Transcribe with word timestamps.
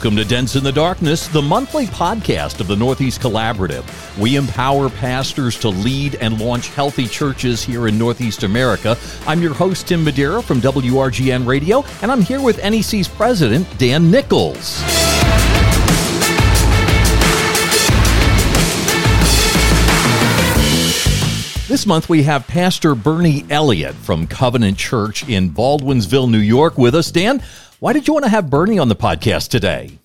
Welcome 0.00 0.16
to 0.16 0.24
Dents 0.24 0.56
in 0.56 0.64
the 0.64 0.72
Darkness, 0.72 1.28
the 1.28 1.42
monthly 1.42 1.84
podcast 1.84 2.60
of 2.60 2.68
the 2.68 2.74
Northeast 2.74 3.20
Collaborative. 3.20 3.84
We 4.18 4.36
empower 4.36 4.88
pastors 4.88 5.58
to 5.58 5.68
lead 5.68 6.14
and 6.22 6.40
launch 6.40 6.68
healthy 6.68 7.06
churches 7.06 7.62
here 7.62 7.86
in 7.86 7.98
Northeast 7.98 8.42
America. 8.42 8.96
I'm 9.26 9.42
your 9.42 9.52
host, 9.52 9.88
Tim 9.88 10.02
Madeira 10.02 10.42
from 10.42 10.62
WRGN 10.62 11.46
Radio, 11.46 11.84
and 12.00 12.10
I'm 12.10 12.22
here 12.22 12.40
with 12.40 12.64
NEC's 12.64 13.08
president, 13.08 13.66
Dan 13.76 14.10
Nichols. 14.10 14.80
This 21.68 21.84
month 21.84 22.08
we 22.08 22.22
have 22.22 22.46
Pastor 22.48 22.94
Bernie 22.94 23.44
Elliott 23.50 23.94
from 23.96 24.26
Covenant 24.26 24.78
Church 24.78 25.28
in 25.28 25.50
Baldwinsville, 25.50 26.30
New 26.30 26.38
York 26.38 26.78
with 26.78 26.94
us. 26.94 27.10
Dan, 27.10 27.42
why 27.80 27.94
did 27.94 28.06
you 28.06 28.12
want 28.12 28.24
to 28.24 28.30
have 28.30 28.50
Bernie 28.50 28.78
on 28.78 28.88
the 28.88 28.94
podcast 28.94 29.48
today? 29.48 29.98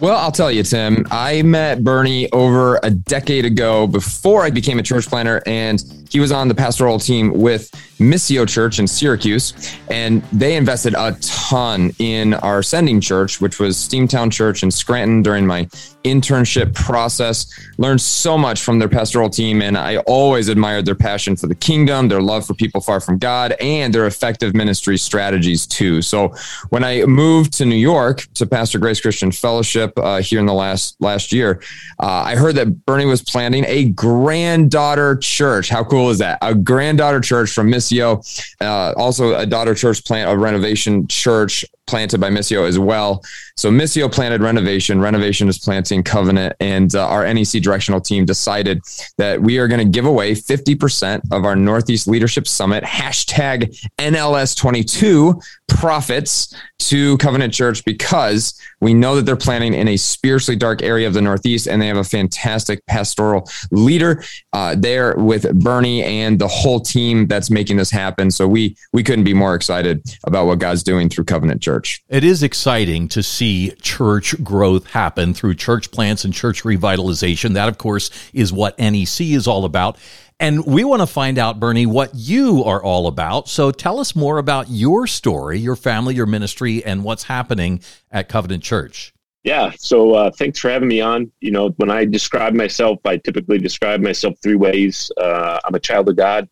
Well, 0.00 0.16
I'll 0.16 0.32
tell 0.32 0.50
you, 0.50 0.64
Tim. 0.64 1.06
I 1.10 1.42
met 1.42 1.82
Bernie 1.82 2.30
over 2.32 2.78
a 2.82 2.90
decade 2.90 3.44
ago 3.44 3.86
before 3.86 4.44
I 4.44 4.50
became 4.50 4.80
a 4.80 4.82
church 4.82 5.06
planter, 5.06 5.40
and 5.46 5.82
he 6.10 6.18
was 6.18 6.32
on 6.32 6.48
the 6.48 6.54
pastoral 6.56 6.98
team 6.98 7.32
with 7.32 7.70
Missio 7.98 8.48
Church 8.48 8.78
in 8.78 8.86
Syracuse, 8.86 9.76
and 9.90 10.22
they 10.32 10.56
invested 10.56 10.94
a 10.96 11.16
ton 11.20 11.90
in 11.98 12.34
our 12.34 12.62
sending 12.62 13.00
church, 13.00 13.40
which 13.40 13.58
was 13.58 13.76
Steamtown 13.76 14.32
Church 14.32 14.62
in 14.62 14.70
Scranton 14.70 15.22
during 15.22 15.46
my 15.46 15.68
internship 16.04 16.74
process. 16.74 17.46
Learned 17.76 18.00
so 18.00 18.38
much 18.38 18.62
from 18.62 18.78
their 18.78 18.88
pastoral 18.88 19.28
team, 19.28 19.62
and 19.62 19.76
I 19.76 19.98
always 19.98 20.48
admired 20.48 20.86
their 20.86 20.94
passion 20.94 21.36
for 21.36 21.46
the 21.46 21.54
kingdom, 21.54 22.08
their 22.08 22.22
love 22.22 22.46
for 22.46 22.54
people 22.54 22.80
far 22.80 23.00
from 23.00 23.18
God, 23.18 23.54
and 23.60 23.92
their 23.92 24.06
effective 24.06 24.54
ministry 24.54 24.96
strategies 24.96 25.66
too. 25.66 26.02
So 26.02 26.34
when 26.70 26.84
I 26.84 27.04
moved 27.04 27.52
to 27.54 27.64
New 27.64 27.76
York 27.76 28.26
to 28.34 28.46
pastor 28.46 28.78
Grace 28.78 29.00
Christian 29.00 29.32
Fellowship 29.32 29.92
uh, 29.98 30.20
here 30.20 30.40
in 30.40 30.46
the 30.46 30.54
last 30.54 30.96
last 31.00 31.32
year, 31.32 31.60
uh, 32.00 32.06
I 32.06 32.36
heard 32.36 32.54
that 32.56 32.86
Bernie 32.86 33.06
was 33.06 33.22
planning 33.22 33.64
a 33.66 33.86
granddaughter 33.90 35.16
church. 35.16 35.68
How 35.68 35.84
cool 35.84 36.10
is 36.10 36.18
that? 36.18 36.38
A 36.42 36.54
granddaughter 36.54 37.20
church 37.20 37.50
from 37.50 37.70
Missio, 37.88 38.22
uh, 38.60 38.92
also 38.96 39.34
a 39.34 39.46
daughter 39.46 39.74
church 39.74 40.04
plant, 40.04 40.30
a 40.30 40.36
renovation 40.36 41.06
church 41.08 41.64
planted 41.86 42.20
by 42.20 42.30
Missio 42.30 42.66
as 42.66 42.78
well. 42.78 43.22
So 43.58 43.72
Missio 43.72 44.10
planted 44.10 44.40
renovation, 44.40 45.00
renovation 45.00 45.48
is 45.48 45.58
planting 45.58 46.04
covenant, 46.04 46.54
and 46.60 46.94
uh, 46.94 47.08
our 47.08 47.24
NEC 47.34 47.60
directional 47.60 48.00
team 48.00 48.24
decided 48.24 48.80
that 49.16 49.42
we 49.42 49.58
are 49.58 49.66
going 49.66 49.84
to 49.84 49.90
give 49.90 50.04
away 50.04 50.34
50% 50.34 51.22
of 51.32 51.44
our 51.44 51.56
Northeast 51.56 52.06
Leadership 52.06 52.46
Summit 52.46 52.84
hashtag 52.84 53.76
NLS22 53.98 55.42
profits 55.66 56.54
to 56.78 57.18
Covenant 57.18 57.52
Church 57.52 57.84
because 57.84 58.56
we 58.80 58.94
know 58.94 59.16
that 59.16 59.22
they're 59.22 59.34
planning 59.34 59.74
in 59.74 59.88
a 59.88 59.96
spiritually 59.96 60.56
dark 60.56 60.80
area 60.80 61.08
of 61.08 61.14
the 61.14 61.20
Northeast, 61.20 61.66
and 61.66 61.82
they 61.82 61.88
have 61.88 61.96
a 61.96 62.04
fantastic 62.04 62.86
pastoral 62.86 63.50
leader 63.72 64.22
uh, 64.52 64.76
there 64.78 65.16
with 65.16 65.52
Bernie 65.60 66.04
and 66.04 66.38
the 66.38 66.46
whole 66.46 66.78
team 66.78 67.26
that's 67.26 67.50
making 67.50 67.76
this 67.76 67.90
happen. 67.90 68.30
So 68.30 68.46
we 68.46 68.76
we 68.92 69.02
couldn't 69.02 69.24
be 69.24 69.34
more 69.34 69.56
excited 69.56 70.06
about 70.22 70.46
what 70.46 70.60
God's 70.60 70.84
doing 70.84 71.08
through 71.08 71.24
Covenant 71.24 71.60
Church. 71.60 72.04
It 72.08 72.22
is 72.22 72.44
exciting 72.44 73.08
to 73.08 73.20
see 73.20 73.47
see 73.48 73.70
church 73.80 74.42
growth 74.42 74.86
happen 74.88 75.34
through 75.34 75.54
church 75.54 75.90
plants 75.90 76.24
and 76.24 76.34
church 76.34 76.62
revitalization. 76.62 77.54
That, 77.54 77.68
of 77.68 77.78
course, 77.78 78.10
is 78.32 78.52
what 78.52 78.78
NEC 78.78 79.20
is 79.20 79.46
all 79.46 79.64
about. 79.64 79.98
And 80.40 80.64
we 80.66 80.84
want 80.84 81.02
to 81.02 81.06
find 81.06 81.36
out, 81.36 81.58
Bernie, 81.58 81.86
what 81.86 82.14
you 82.14 82.62
are 82.64 82.82
all 82.82 83.08
about. 83.08 83.48
So 83.48 83.72
tell 83.72 83.98
us 83.98 84.14
more 84.14 84.38
about 84.38 84.70
your 84.70 85.06
story, 85.06 85.58
your 85.58 85.74
family, 85.74 86.14
your 86.14 86.26
ministry, 86.26 86.84
and 86.84 87.02
what's 87.02 87.24
happening 87.24 87.80
at 88.12 88.28
Covenant 88.28 88.62
Church. 88.62 89.12
Yeah. 89.42 89.72
So 89.78 90.14
uh, 90.14 90.30
thanks 90.30 90.58
for 90.58 90.68
having 90.68 90.88
me 90.88 91.00
on. 91.00 91.32
You 91.40 91.50
know, 91.50 91.70
when 91.78 91.90
I 91.90 92.04
describe 92.04 92.54
myself, 92.54 92.98
I 93.04 93.16
typically 93.16 93.58
describe 93.58 94.00
myself 94.00 94.34
three 94.42 94.56
ways 94.56 95.10
uh, 95.16 95.58
I'm 95.64 95.74
a 95.74 95.80
child 95.80 96.08
of 96.08 96.16
God, 96.16 96.48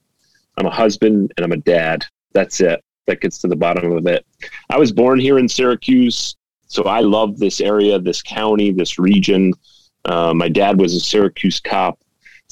I'm 0.56 0.66
a 0.66 0.70
husband, 0.70 1.32
and 1.36 1.44
I'm 1.44 1.52
a 1.52 1.58
dad. 1.58 2.04
That's 2.32 2.60
it. 2.60 2.82
That 3.06 3.20
gets 3.20 3.38
to 3.38 3.48
the 3.48 3.56
bottom 3.56 3.92
of 3.92 4.06
it. 4.06 4.26
I 4.68 4.78
was 4.78 4.90
born 4.90 5.20
here 5.20 5.38
in 5.38 5.48
Syracuse. 5.48 6.35
So 6.68 6.84
I 6.84 7.00
love 7.00 7.38
this 7.38 7.60
area, 7.60 7.98
this 7.98 8.22
county, 8.22 8.72
this 8.72 8.98
region. 8.98 9.52
Uh, 10.04 10.34
my 10.34 10.48
dad 10.48 10.80
was 10.80 10.94
a 10.94 11.00
Syracuse 11.00 11.60
cop. 11.60 11.98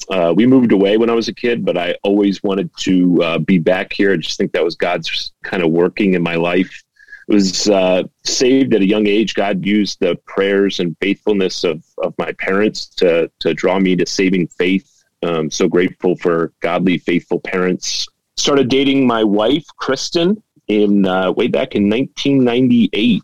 Uh, 0.09 0.33
we 0.35 0.45
moved 0.45 0.71
away 0.71 0.97
when 0.97 1.09
I 1.09 1.13
was 1.13 1.27
a 1.27 1.33
kid, 1.33 1.63
but 1.63 1.77
I 1.77 1.95
always 2.03 2.43
wanted 2.43 2.69
to 2.79 3.23
uh, 3.23 3.37
be 3.39 3.59
back 3.59 3.93
here. 3.93 4.13
I 4.13 4.17
just 4.17 4.37
think 4.37 4.51
that 4.51 4.63
was 4.63 4.75
God's 4.75 5.31
kind 5.43 5.63
of 5.63 5.71
working 5.71 6.13
in 6.13 6.21
my 6.21 6.35
life. 6.35 6.83
It 7.27 7.33
was 7.33 7.69
uh, 7.69 8.03
saved 8.23 8.73
at 8.73 8.81
a 8.81 8.87
young 8.87 9.07
age. 9.07 9.33
God 9.33 9.65
used 9.65 9.99
the 9.99 10.15
prayers 10.25 10.79
and 10.79 10.95
faithfulness 11.01 11.63
of, 11.63 11.83
of 11.97 12.13
my 12.17 12.33
parents 12.33 12.87
to, 12.97 13.31
to 13.39 13.53
draw 13.53 13.79
me 13.79 13.95
to 13.95 14.05
saving 14.05 14.47
faith. 14.47 14.91
Um, 15.23 15.49
so 15.49 15.67
grateful 15.67 16.15
for 16.17 16.51
godly, 16.59 16.99
faithful 16.99 17.39
parents. 17.39 18.07
Started 18.37 18.69
dating 18.69 19.07
my 19.07 19.23
wife, 19.23 19.65
Kristen, 19.77 20.41
in 20.67 21.05
uh, 21.07 21.31
way 21.31 21.47
back 21.47 21.73
in 21.73 21.89
1998 21.89 23.23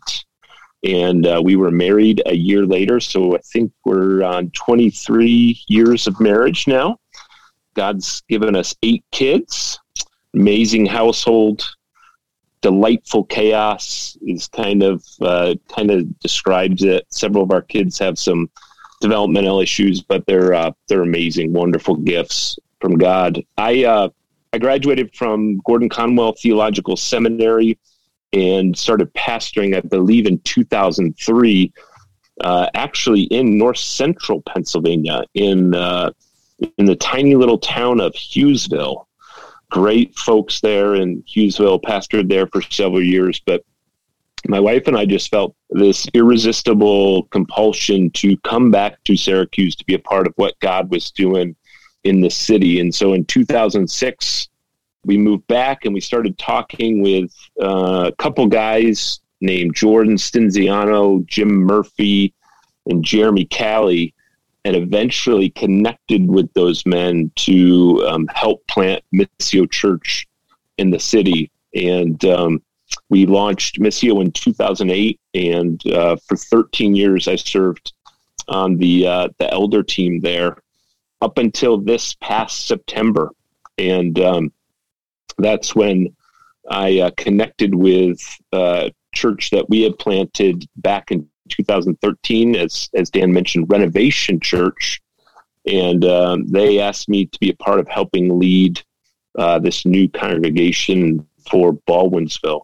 and 0.84 1.26
uh, 1.26 1.40
we 1.42 1.56
were 1.56 1.70
married 1.70 2.22
a 2.26 2.34
year 2.34 2.66
later. 2.66 3.00
So 3.00 3.36
I 3.36 3.38
think 3.38 3.72
we're 3.84 4.22
on 4.22 4.50
23 4.50 5.62
years 5.68 6.06
of 6.06 6.20
marriage 6.20 6.66
now. 6.66 6.98
God's 7.74 8.22
given 8.28 8.54
us 8.56 8.74
eight 8.82 9.04
kids, 9.12 9.78
amazing 10.34 10.86
household, 10.86 11.64
delightful 12.62 13.24
chaos 13.24 14.16
is 14.22 14.48
kind 14.48 14.82
of 14.82 15.04
uh, 15.20 15.54
kind 15.68 15.90
of 15.90 16.18
describes 16.20 16.82
it. 16.82 17.04
Several 17.10 17.44
of 17.44 17.50
our 17.50 17.62
kids 17.62 17.98
have 17.98 18.18
some 18.18 18.50
developmental 19.00 19.60
issues, 19.60 20.00
but 20.00 20.24
they're 20.26 20.54
uh, 20.54 20.70
they're 20.88 21.02
amazing, 21.02 21.52
wonderful 21.52 21.96
gifts 21.96 22.58
from 22.80 22.96
God. 22.96 23.42
I 23.58 23.84
uh, 23.84 24.08
I 24.52 24.58
graduated 24.58 25.14
from 25.14 25.60
Gordon 25.66 25.88
Conwell 25.88 26.32
Theological 26.32 26.96
Seminary 26.96 27.78
and 28.32 28.76
started 28.76 29.12
pastoring, 29.14 29.76
I 29.76 29.80
believe, 29.80 30.26
in 30.26 30.38
2003, 30.40 31.72
uh, 32.40 32.70
actually 32.74 33.22
in 33.24 33.58
north 33.58 33.78
central 33.78 34.42
Pennsylvania, 34.42 35.24
in 35.34 35.74
uh, 35.74 36.10
in 36.78 36.86
the 36.86 36.96
tiny 36.96 37.34
little 37.34 37.58
town 37.58 38.00
of 38.00 38.12
Hughesville. 38.12 39.06
Great 39.70 40.14
folks 40.16 40.60
there 40.60 40.94
in 40.94 41.22
Hughesville, 41.22 41.82
pastored 41.82 42.28
there 42.28 42.46
for 42.46 42.62
several 42.62 43.02
years, 43.02 43.40
but 43.44 43.64
my 44.48 44.60
wife 44.60 44.86
and 44.86 44.96
I 44.96 45.04
just 45.04 45.30
felt 45.30 45.54
this 45.70 46.08
irresistible 46.14 47.24
compulsion 47.24 48.10
to 48.10 48.36
come 48.38 48.70
back 48.70 49.02
to 49.04 49.16
Syracuse 49.16 49.76
to 49.76 49.84
be 49.84 49.94
a 49.94 50.00
part 50.00 50.26
of 50.26 50.32
what 50.36 50.58
God 50.60 50.90
was 50.90 51.10
doing 51.10 51.54
in 52.04 52.20
the 52.20 52.30
city. 52.30 52.80
And 52.80 52.94
so 52.94 53.12
in 53.12 53.24
2006, 53.24 54.48
we 55.04 55.18
moved 55.18 55.46
back 55.46 55.84
and 55.84 55.94
we 55.94 56.00
started 56.00 56.38
talking 56.38 57.02
with 57.02 57.32
uh, 57.60 58.10
a 58.12 58.16
couple 58.22 58.46
guys 58.46 59.20
named 59.40 59.74
Jordan 59.74 60.14
Stinziano, 60.16 61.26
Jim 61.26 61.48
Murphy, 61.48 62.32
and 62.86 63.04
Jeremy 63.04 63.44
Callie, 63.46 64.14
and 64.64 64.76
eventually 64.76 65.50
connected 65.50 66.28
with 66.28 66.52
those 66.54 66.86
men 66.86 67.32
to 67.34 68.04
um, 68.08 68.28
help 68.32 68.64
plant 68.68 69.02
Missio 69.12 69.70
Church 69.70 70.28
in 70.78 70.90
the 70.90 71.00
city. 71.00 71.50
And 71.74 72.24
um, 72.24 72.62
we 73.08 73.26
launched 73.26 73.80
Missio 73.80 74.20
in 74.20 74.30
2008, 74.30 75.20
and 75.34 75.86
uh, 75.88 76.16
for 76.26 76.36
13 76.36 76.94
years 76.94 77.26
I 77.26 77.36
served 77.36 77.92
on 78.48 78.76
the 78.76 79.06
uh, 79.06 79.28
the 79.38 79.52
elder 79.52 79.82
team 79.82 80.20
there 80.20 80.62
up 81.20 81.38
until 81.38 81.78
this 81.78 82.14
past 82.14 82.66
September. 82.66 83.30
And 83.78 84.18
um, 84.20 84.52
that's 85.38 85.74
when 85.74 86.14
I 86.70 87.00
uh, 87.00 87.10
connected 87.16 87.74
with 87.74 88.20
a 88.52 88.92
church 89.14 89.50
that 89.50 89.68
we 89.68 89.82
had 89.82 89.98
planted 89.98 90.66
back 90.76 91.10
in 91.10 91.28
2013, 91.48 92.56
as 92.56 92.88
as 92.94 93.10
Dan 93.10 93.32
mentioned, 93.32 93.70
Renovation 93.70 94.40
Church, 94.40 95.00
and 95.66 96.04
um, 96.04 96.46
they 96.46 96.78
asked 96.78 97.08
me 97.08 97.26
to 97.26 97.38
be 97.40 97.50
a 97.50 97.56
part 97.56 97.80
of 97.80 97.88
helping 97.88 98.38
lead 98.38 98.80
uh, 99.38 99.58
this 99.58 99.84
new 99.84 100.08
congregation 100.08 101.26
for 101.50 101.72
Baldwinsville 101.88 102.62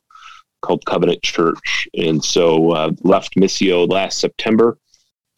called 0.60 0.84
Covenant 0.86 1.22
Church, 1.22 1.88
and 1.94 2.24
so 2.24 2.70
uh, 2.70 2.90
left 3.02 3.34
Missio 3.36 3.90
last 3.90 4.20
September 4.20 4.78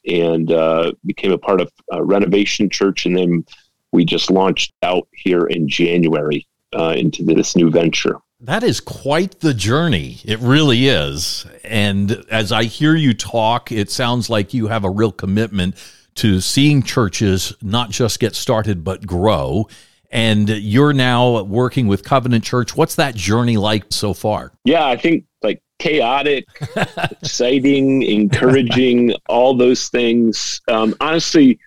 and 0.07 0.51
uh, 0.51 0.93
became 1.05 1.33
a 1.33 1.39
part 1.39 1.61
of 1.61 1.71
Renovation 1.93 2.71
Church, 2.71 3.07
and 3.07 3.17
then 3.17 3.45
we 3.93 4.05
just 4.05 4.31
launched 4.31 4.73
out 4.83 5.09
here 5.13 5.47
in 5.47 5.69
January 5.69 6.47
uh, 6.77 6.95
into 6.97 7.25
this 7.25 7.57
new 7.57 7.71
venture. 7.71 8.17
That 8.41 8.63
is 8.63 8.81
quite 8.81 9.41
the 9.41 9.53
journey. 9.53 10.19
It 10.25 10.39
really 10.39 10.87
is. 10.89 11.47
And 11.63 12.25
as 12.31 12.53
I 12.53 12.65
hear 12.65 12.95
you 12.95 13.13
talk, 13.13 13.71
it 13.71 13.91
sounds 13.91 14.31
like 14.31 14.55
you 14.55 14.69
have 14.69 14.85
a 14.85 14.91
real 14.91 15.13
commitment 15.13 15.75
to 16.17 16.41
seeing 16.41 16.83
churches 16.83 17.53
not 17.63 17.91
just 17.91 18.19
get 18.19 18.35
started, 18.35 18.83
but 18.83 19.07
grow. 19.07 19.69
And 20.11 20.49
you're 20.49 20.93
now 20.93 21.43
working 21.43 21.87
with 21.87 22.03
Covenant 22.03 22.45
Church. 22.45 22.77
What's 22.77 22.97
that 22.97 23.15
journey 23.15 23.57
like 23.57 23.85
so 23.91 24.15
far? 24.15 24.53
Yeah, 24.65 24.87
I 24.87 24.97
think 24.97 25.25
like 25.43 25.63
chaotic, 25.79 26.47
exciting, 27.23 28.03
encouraging, 28.03 29.15
all 29.29 29.55
those 29.55 29.89
things. 29.89 30.61
Um, 30.67 30.95
honestly, 31.01 31.59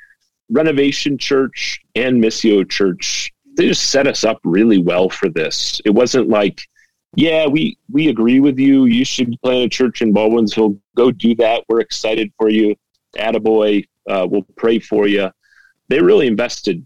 Renovation 0.50 1.18
Church 1.18 1.82
and 1.96 2.24
Missio 2.24 2.70
Church, 2.70 3.33
they 3.56 3.68
just 3.68 3.90
set 3.92 4.08
us 4.08 4.24
up 4.24 4.40
really 4.44 4.80
well 4.80 5.10
for 5.10 5.30
this. 5.30 5.82
It 5.86 5.92
wasn't 5.92 6.30
like, 6.30 6.62
yeah, 7.16 7.46
we 7.46 7.78
we 7.92 8.10
agree 8.10 8.40
with 8.40 8.58
you. 8.58 8.86
You 8.86 9.06
should 9.06 9.40
plant 9.42 9.66
a 9.66 9.70
church 9.70 10.02
in 10.02 10.14
Baldwinsville. 10.14 10.80
Go 10.96 11.12
do 11.12 11.36
that. 11.36 11.64
We're 11.70 11.82
excited 11.82 12.32
for 12.38 12.50
you. 12.50 12.76
Attaboy. 13.16 13.86
Uh, 14.10 14.28
we'll 14.30 14.46
pray 14.58 14.80
for 14.80 15.08
you. 15.08 15.30
They 15.90 16.02
really 16.02 16.28
invested 16.28 16.84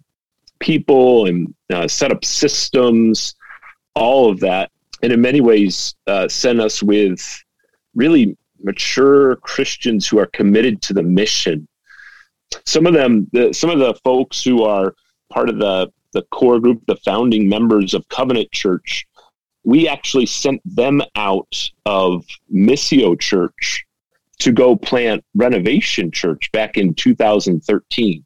people 0.60 1.28
and 1.28 1.54
uh, 1.72 1.88
set 1.88 2.12
up 2.12 2.26
systems, 2.26 3.36
all 3.96 4.30
of 4.30 4.40
that, 4.42 4.72
and 5.02 5.14
in 5.14 5.22
many 5.22 5.42
ways 5.42 5.96
uh, 6.08 6.28
sent 6.28 6.60
us 6.60 6.84
with 6.84 7.44
really 7.96 8.38
mature 8.62 9.38
Christians 9.38 10.08
who 10.08 10.20
are 10.20 10.26
committed 10.28 10.82
to 10.84 10.94
the 10.94 11.04
mission. 11.04 11.68
Some 12.66 12.86
of 12.86 12.94
them, 12.94 13.28
the, 13.32 13.54
some 13.54 13.70
of 13.70 13.80
the 13.80 13.94
folks 14.04 14.44
who 14.44 14.64
are 14.64 14.96
part 15.30 15.50
of 15.50 15.58
the 15.58 15.92
the 16.18 16.24
core 16.32 16.60
group, 16.60 16.84
the 16.88 16.96
founding 17.06 17.48
members 17.48 17.94
of 17.94 18.10
Covenant 18.10 18.52
Church, 18.52 19.06
we 19.64 19.88
actually 19.88 20.26
sent 20.26 20.60
them 20.66 21.04
out 21.16 21.70
of 21.86 22.26
Missio 22.52 23.20
Church 23.20 23.86
to 24.40 24.52
go 24.52 24.76
plant 24.76 25.24
Renovation 25.36 26.10
Church 26.10 26.52
back 26.52 26.76
in 26.76 26.96
2013. 26.96 28.26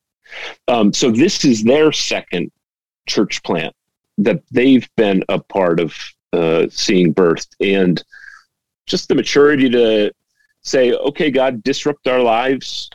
Um, 0.70 0.94
so 0.94 1.12
this 1.12 1.44
is 1.44 1.66
their 1.66 1.92
second 1.92 2.50
church 3.10 3.44
plant 3.44 3.76
that 4.20 4.42
they've 4.52 4.88
been 4.96 5.22
a 5.28 5.40
part 5.40 5.82
of 5.82 5.94
uh, 6.32 6.68
seeing 6.70 7.14
birthed, 7.14 7.50
and 7.60 8.02
just 8.86 9.10
the 9.10 9.16
maturity 9.16 9.70
to 9.70 10.14
say, 10.62 10.94
"Okay, 10.94 11.30
God, 11.30 11.62
disrupt 11.62 12.08
our 12.08 12.22
lives." 12.22 12.90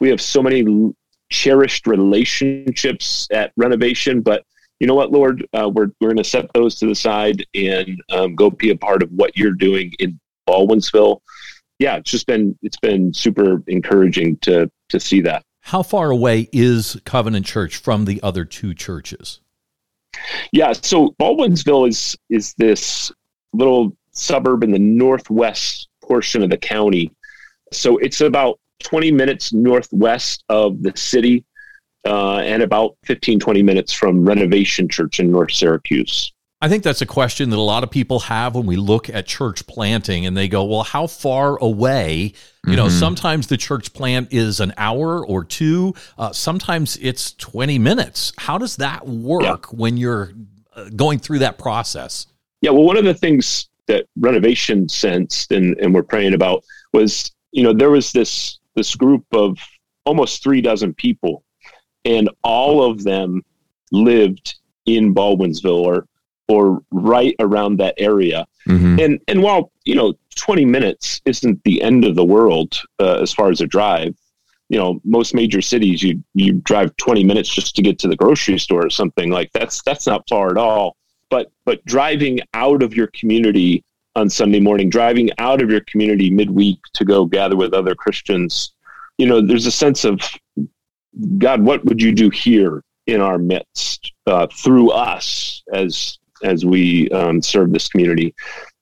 We 0.00 0.10
have 0.10 0.20
so 0.20 0.40
many 0.42 0.92
cherished 1.30 1.86
relationships 1.86 3.28
at 3.30 3.52
renovation, 3.56 4.20
but 4.20 4.44
you 4.80 4.86
know 4.86 4.94
what, 4.94 5.10
Lord, 5.10 5.46
uh, 5.52 5.68
we're 5.72 5.88
we're 6.00 6.08
going 6.08 6.16
to 6.18 6.24
set 6.24 6.52
those 6.54 6.76
to 6.76 6.86
the 6.86 6.94
side 6.94 7.44
and 7.54 8.00
um, 8.10 8.34
go 8.36 8.50
be 8.50 8.70
a 8.70 8.76
part 8.76 9.02
of 9.02 9.10
what 9.10 9.36
you're 9.36 9.52
doing 9.52 9.92
in 9.98 10.18
Baldwinsville. 10.48 11.20
Yeah, 11.78 11.96
it's 11.96 12.10
just 12.10 12.26
been 12.26 12.56
it's 12.62 12.76
been 12.76 13.12
super 13.12 13.62
encouraging 13.66 14.36
to 14.38 14.70
to 14.88 15.00
see 15.00 15.20
that. 15.22 15.44
How 15.62 15.82
far 15.82 16.10
away 16.10 16.48
is 16.52 16.96
Covenant 17.04 17.44
Church 17.44 17.76
from 17.76 18.04
the 18.04 18.20
other 18.22 18.44
two 18.44 18.72
churches? 18.72 19.40
Yeah, 20.52 20.72
so 20.72 21.14
Baldwinsville 21.20 21.88
is 21.88 22.16
is 22.30 22.54
this 22.54 23.12
little 23.52 23.96
suburb 24.12 24.62
in 24.62 24.70
the 24.70 24.78
northwest 24.78 25.88
portion 26.02 26.42
of 26.42 26.50
the 26.50 26.56
county. 26.56 27.12
So 27.72 27.98
it's 27.98 28.20
about 28.20 28.58
20 28.82 29.12
minutes 29.12 29.52
northwest 29.52 30.44
of 30.48 30.82
the 30.82 30.92
city 30.96 31.44
uh, 32.06 32.38
and 32.38 32.62
about 32.62 32.96
15, 33.04 33.40
20 33.40 33.62
minutes 33.62 33.92
from 33.92 34.24
Renovation 34.24 34.88
Church 34.88 35.20
in 35.20 35.30
North 35.30 35.52
Syracuse. 35.52 36.32
I 36.60 36.68
think 36.68 36.82
that's 36.82 37.02
a 37.02 37.06
question 37.06 37.50
that 37.50 37.56
a 37.56 37.60
lot 37.60 37.84
of 37.84 37.90
people 37.90 38.18
have 38.20 38.56
when 38.56 38.66
we 38.66 38.74
look 38.74 39.08
at 39.08 39.26
church 39.26 39.64
planting 39.68 40.26
and 40.26 40.36
they 40.36 40.48
go, 40.48 40.64
well, 40.64 40.82
how 40.82 41.06
far 41.06 41.56
away? 41.58 42.32
You 42.66 42.74
know, 42.74 42.86
mm-hmm. 42.86 42.98
sometimes 42.98 43.46
the 43.46 43.56
church 43.56 43.92
plant 43.92 44.32
is 44.32 44.58
an 44.58 44.74
hour 44.76 45.24
or 45.24 45.44
two, 45.44 45.94
uh, 46.18 46.32
sometimes 46.32 46.98
it's 47.00 47.32
20 47.34 47.78
minutes. 47.78 48.32
How 48.38 48.58
does 48.58 48.76
that 48.76 49.06
work 49.06 49.42
yeah. 49.42 49.56
when 49.70 49.96
you're 49.96 50.32
uh, 50.74 50.88
going 50.96 51.20
through 51.20 51.38
that 51.40 51.58
process? 51.58 52.26
Yeah, 52.60 52.72
well, 52.72 52.82
one 52.82 52.96
of 52.96 53.04
the 53.04 53.14
things 53.14 53.68
that 53.86 54.06
renovation 54.18 54.88
sensed 54.88 55.52
and, 55.52 55.76
and 55.78 55.94
we're 55.94 56.02
praying 56.02 56.34
about 56.34 56.64
was, 56.92 57.30
you 57.52 57.62
know, 57.62 57.72
there 57.72 57.90
was 57.90 58.10
this 58.10 58.58
this 58.74 58.94
group 58.94 59.24
of 59.32 59.58
almost 60.04 60.42
three 60.42 60.60
dozen 60.60 60.94
people, 60.94 61.44
and 62.04 62.30
all 62.42 62.82
of 62.82 63.04
them 63.04 63.42
lived 63.92 64.56
in 64.86 65.14
Baldwinsville 65.14 65.84
or 65.84 66.06
or 66.48 66.80
right 66.90 67.34
around 67.40 67.76
that 67.76 67.94
area. 67.98 68.46
Mm-hmm. 68.66 68.98
And 68.98 69.20
and 69.28 69.42
while 69.42 69.70
you 69.84 69.94
know 69.94 70.14
20 70.36 70.64
minutes 70.64 71.20
isn't 71.24 71.62
the 71.64 71.82
end 71.82 72.04
of 72.04 72.14
the 72.14 72.24
world 72.24 72.80
uh, 72.98 73.18
as 73.20 73.32
far 73.32 73.50
as 73.50 73.60
a 73.60 73.66
drive, 73.66 74.16
you 74.68 74.78
know 74.78 75.00
most 75.04 75.34
major 75.34 75.60
cities 75.60 76.02
you 76.02 76.22
you 76.34 76.54
drive 76.54 76.96
20 76.96 77.24
minutes 77.24 77.48
just 77.48 77.76
to 77.76 77.82
get 77.82 77.98
to 78.00 78.08
the 78.08 78.16
grocery 78.16 78.58
store 78.58 78.86
or 78.86 78.90
something 78.90 79.30
like 79.30 79.50
that's 79.52 79.82
that's 79.82 80.06
not 80.06 80.28
far 80.28 80.50
at 80.50 80.56
all. 80.56 80.96
But 81.30 81.52
but 81.66 81.84
driving 81.84 82.40
out 82.54 82.82
of 82.82 82.94
your 82.94 83.08
community 83.08 83.84
on 84.18 84.28
Sunday 84.28 84.60
morning, 84.60 84.90
driving 84.90 85.30
out 85.38 85.62
of 85.62 85.70
your 85.70 85.80
community 85.82 86.28
midweek 86.28 86.78
to 86.94 87.04
go 87.04 87.24
gather 87.24 87.56
with 87.56 87.72
other 87.72 87.94
Christians, 87.94 88.74
you 89.16 89.26
know, 89.26 89.40
there's 89.40 89.66
a 89.66 89.70
sense 89.70 90.04
of 90.04 90.20
God, 91.38 91.62
what 91.62 91.84
would 91.84 92.02
you 92.02 92.12
do 92.12 92.28
here 92.28 92.82
in 93.06 93.20
our 93.20 93.38
midst 93.38 94.12
uh, 94.26 94.46
through 94.48 94.90
us 94.90 95.62
as 95.72 96.18
as 96.44 96.64
we 96.64 97.08
um, 97.10 97.42
serve 97.42 97.72
this 97.72 97.88
community. 97.88 98.32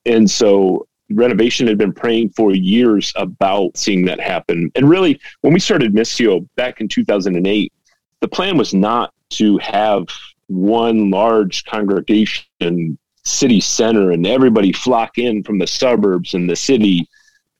And 0.05 0.29
so 0.29 0.87
renovation 1.09 1.65
had 1.65 1.77
been 1.79 1.93
praying 1.93 2.29
for 2.35 2.53
years 2.53 3.11
about 3.15 3.75
seeing 3.75 4.05
that 4.05 4.19
happen. 4.19 4.71
And 4.75 4.87
really, 4.87 5.19
when 5.41 5.53
we 5.53 5.59
started 5.59 5.93
Missio 5.93 6.47
back 6.55 6.81
in 6.81 6.87
2008, 6.87 7.73
the 8.21 8.27
plan 8.27 8.57
was 8.57 8.75
not 8.75 9.11
to 9.31 9.57
have 9.57 10.05
one 10.47 11.09
large 11.09 11.65
congregation 11.65 12.97
city 13.27 13.59
center 13.59 14.11
and 14.11 14.25
everybody 14.25 14.71
flock 14.71 15.17
in 15.17 15.43
from 15.43 15.59
the 15.59 15.67
suburbs 15.67 16.33
and 16.33 16.49
the 16.49 16.55
city. 16.55 17.07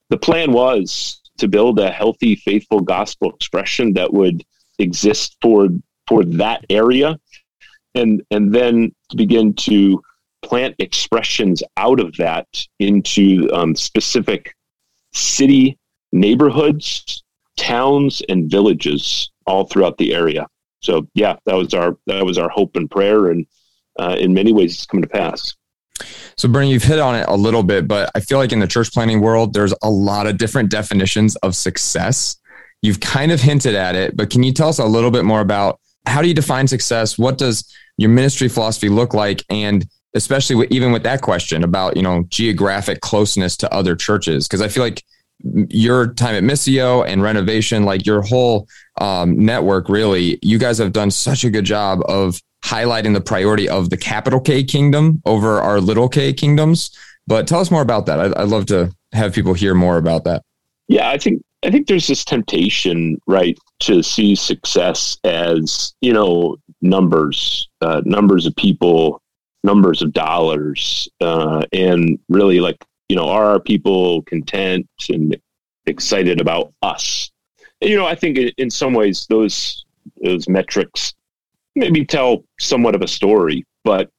The 0.10 0.18
plan 0.18 0.52
was 0.52 1.22
to 1.38 1.48
build 1.48 1.80
a 1.80 1.92
healthy, 1.92 2.36
faithful 2.36 2.80
gospel 2.80 3.31
expression 3.31 3.94
that 3.94 4.12
would 4.12 4.44
exist 4.80 5.38
for 5.42 5.69
for 6.08 6.24
that 6.24 6.66
area 6.69 7.19
and 7.96 8.22
and 8.31 8.54
then 8.54 8.94
to 9.10 9.18
begin 9.18 9.54
to 9.54 10.02
plant 10.42 10.75
expressions 10.80 11.64
out 11.78 12.00
of 12.00 12.16
that 12.18 12.48
into 12.80 13.50
um, 13.54 13.75
specific 13.75 14.56
city 15.14 15.78
neighborhoods, 16.12 17.24
towns, 17.58 18.22
and 18.30 18.50
villages 18.50 19.31
all 19.46 19.66
throughout 19.66 19.98
the 19.98 20.14
area. 20.14 20.48
So 20.81 21.08
yeah, 21.16 21.38
that 21.46 21.56
was 21.56 21.74
our 21.74 21.98
that 22.06 22.25
was 22.25 22.38
our 22.38 22.50
hope 22.50 22.76
and 22.76 22.90
prayer, 22.90 23.28
and 23.28 23.45
uh, 23.99 24.16
in 24.19 24.33
many 24.33 24.54
ways, 24.54 24.73
it's 24.73 24.85
coming 24.85 25.04
to 25.04 25.09
pass. 25.09 25.56
So, 26.37 26.47
Bernie, 26.47 26.71
you've 26.71 26.83
hit 26.83 26.99
on 26.99 27.16
it 27.16 27.25
a 27.27 27.35
little 27.35 27.63
bit, 27.63 27.87
but 27.87 28.11
I 28.13 28.19
feel 28.19 28.37
like 28.37 28.51
in 28.51 28.59
the 28.59 28.68
church 28.68 28.94
planting 28.94 29.21
world, 29.21 29.54
there's 29.54 29.73
a 29.81 29.89
lot 29.89 30.27
of 30.27 30.37
different 30.37 30.69
definitions 30.69 31.35
of 31.37 31.56
success. 31.56 32.37
You've 32.83 32.99
kind 32.99 33.31
of 33.31 33.42
hinted 33.42 33.73
at 33.73 33.95
it, 33.95 34.16
but 34.16 34.30
can 34.30 34.44
you 34.44 34.54
tell 34.54 34.69
us 34.69 34.77
a 34.77 34.85
little 34.85 35.09
bit 35.09 35.25
more 35.25 35.42
about 35.42 35.80
how 36.06 36.21
do 36.21 36.27
you 36.27 36.33
define 36.33 36.68
success? 36.68 37.18
What 37.18 37.37
does 37.37 37.66
your 37.97 38.11
ministry 38.11 38.47
philosophy 38.47 38.89
look 38.89 39.16
like? 39.16 39.44
And 39.49 39.85
especially 40.13 40.56
with, 40.56 40.71
even 40.71 40.92
with 40.92 41.04
that 41.04 41.21
question 41.21 41.63
about, 41.63 41.97
you 41.97 42.04
know, 42.04 42.23
geographic 42.30 43.01
closeness 43.01 43.57
to 43.57 43.73
other 43.73 43.95
churches, 43.95 44.47
because 44.47 44.61
I 44.61 44.68
feel 44.68 44.83
like 44.83 45.04
your 45.69 46.13
time 46.13 46.35
at 46.35 46.44
Missio 46.44 47.06
and 47.07 47.21
renovation, 47.21 47.83
like 47.83 48.06
your 48.06 48.21
whole 48.21 48.68
um, 49.01 49.44
network, 49.44 49.89
really, 49.89 50.39
you 50.42 50.57
guys 50.57 50.77
have 50.77 50.94
done 50.94 51.11
such 51.11 51.44
a 51.44 51.49
good 51.49 51.66
job 51.66 52.01
of 52.07 52.42
highlighting 52.68 53.14
the 53.14 53.21
priority 53.21 53.69
of 53.69 53.90
the 53.90 53.97
capital 53.97 54.40
K 54.40 54.64
kingdom 54.64 55.21
over 55.26 55.62
our 55.62 55.80
little 55.80 56.09
K 56.09 56.33
kingdoms. 56.33 56.97
But 57.26 57.47
tell 57.47 57.59
us 57.59 57.71
more 57.71 57.81
about 57.81 58.06
that. 58.06 58.19
I'd, 58.19 58.33
I'd 58.36 58.47
love 58.50 58.66
to 58.68 58.92
have 59.14 59.33
people 59.33 59.54
hear 59.54 59.74
more 59.74 59.97
about 59.97 60.24
that. 60.26 60.44
Yeah, 60.88 61.09
I 61.09 61.18
think 61.18 61.42
I 61.64 61.71
think 61.71 61.88
there's 61.88 62.07
this 62.07 62.24
temptation, 62.24 63.19
right, 63.28 63.57
to 63.81 64.04
see 64.04 64.36
success 64.36 65.18
as 65.24 65.94
you 66.02 66.14
know 66.14 66.57
numbers, 66.81 67.68
uh, 67.81 68.02
numbers 68.06 68.45
of 68.45 68.56
people, 68.56 69.21
numbers 69.64 70.02
of 70.02 70.14
dollars, 70.14 71.09
uh, 71.21 71.64
and 71.74 72.19
really 72.30 72.59
like 72.59 72.78
you 73.09 73.16
know 73.16 73.28
are 73.30 73.45
our 73.45 73.59
people 73.59 74.21
content 74.24 74.88
and 75.09 75.38
excited 75.86 76.42
about 76.42 76.74
us? 76.81 77.31
And, 77.81 77.90
you 77.90 77.97
know, 77.97 78.06
I 78.06 78.16
think 78.16 78.38
in 78.57 78.69
some 78.69 78.94
ways 78.94 79.26
those 79.30 79.86
those 80.24 80.47
metrics 80.47 81.14
maybe 81.78 82.06
tell 82.06 82.44
somewhat 82.60 82.96
of 82.96 83.02
a 83.02 83.07
story, 83.07 83.66
but 83.84 84.10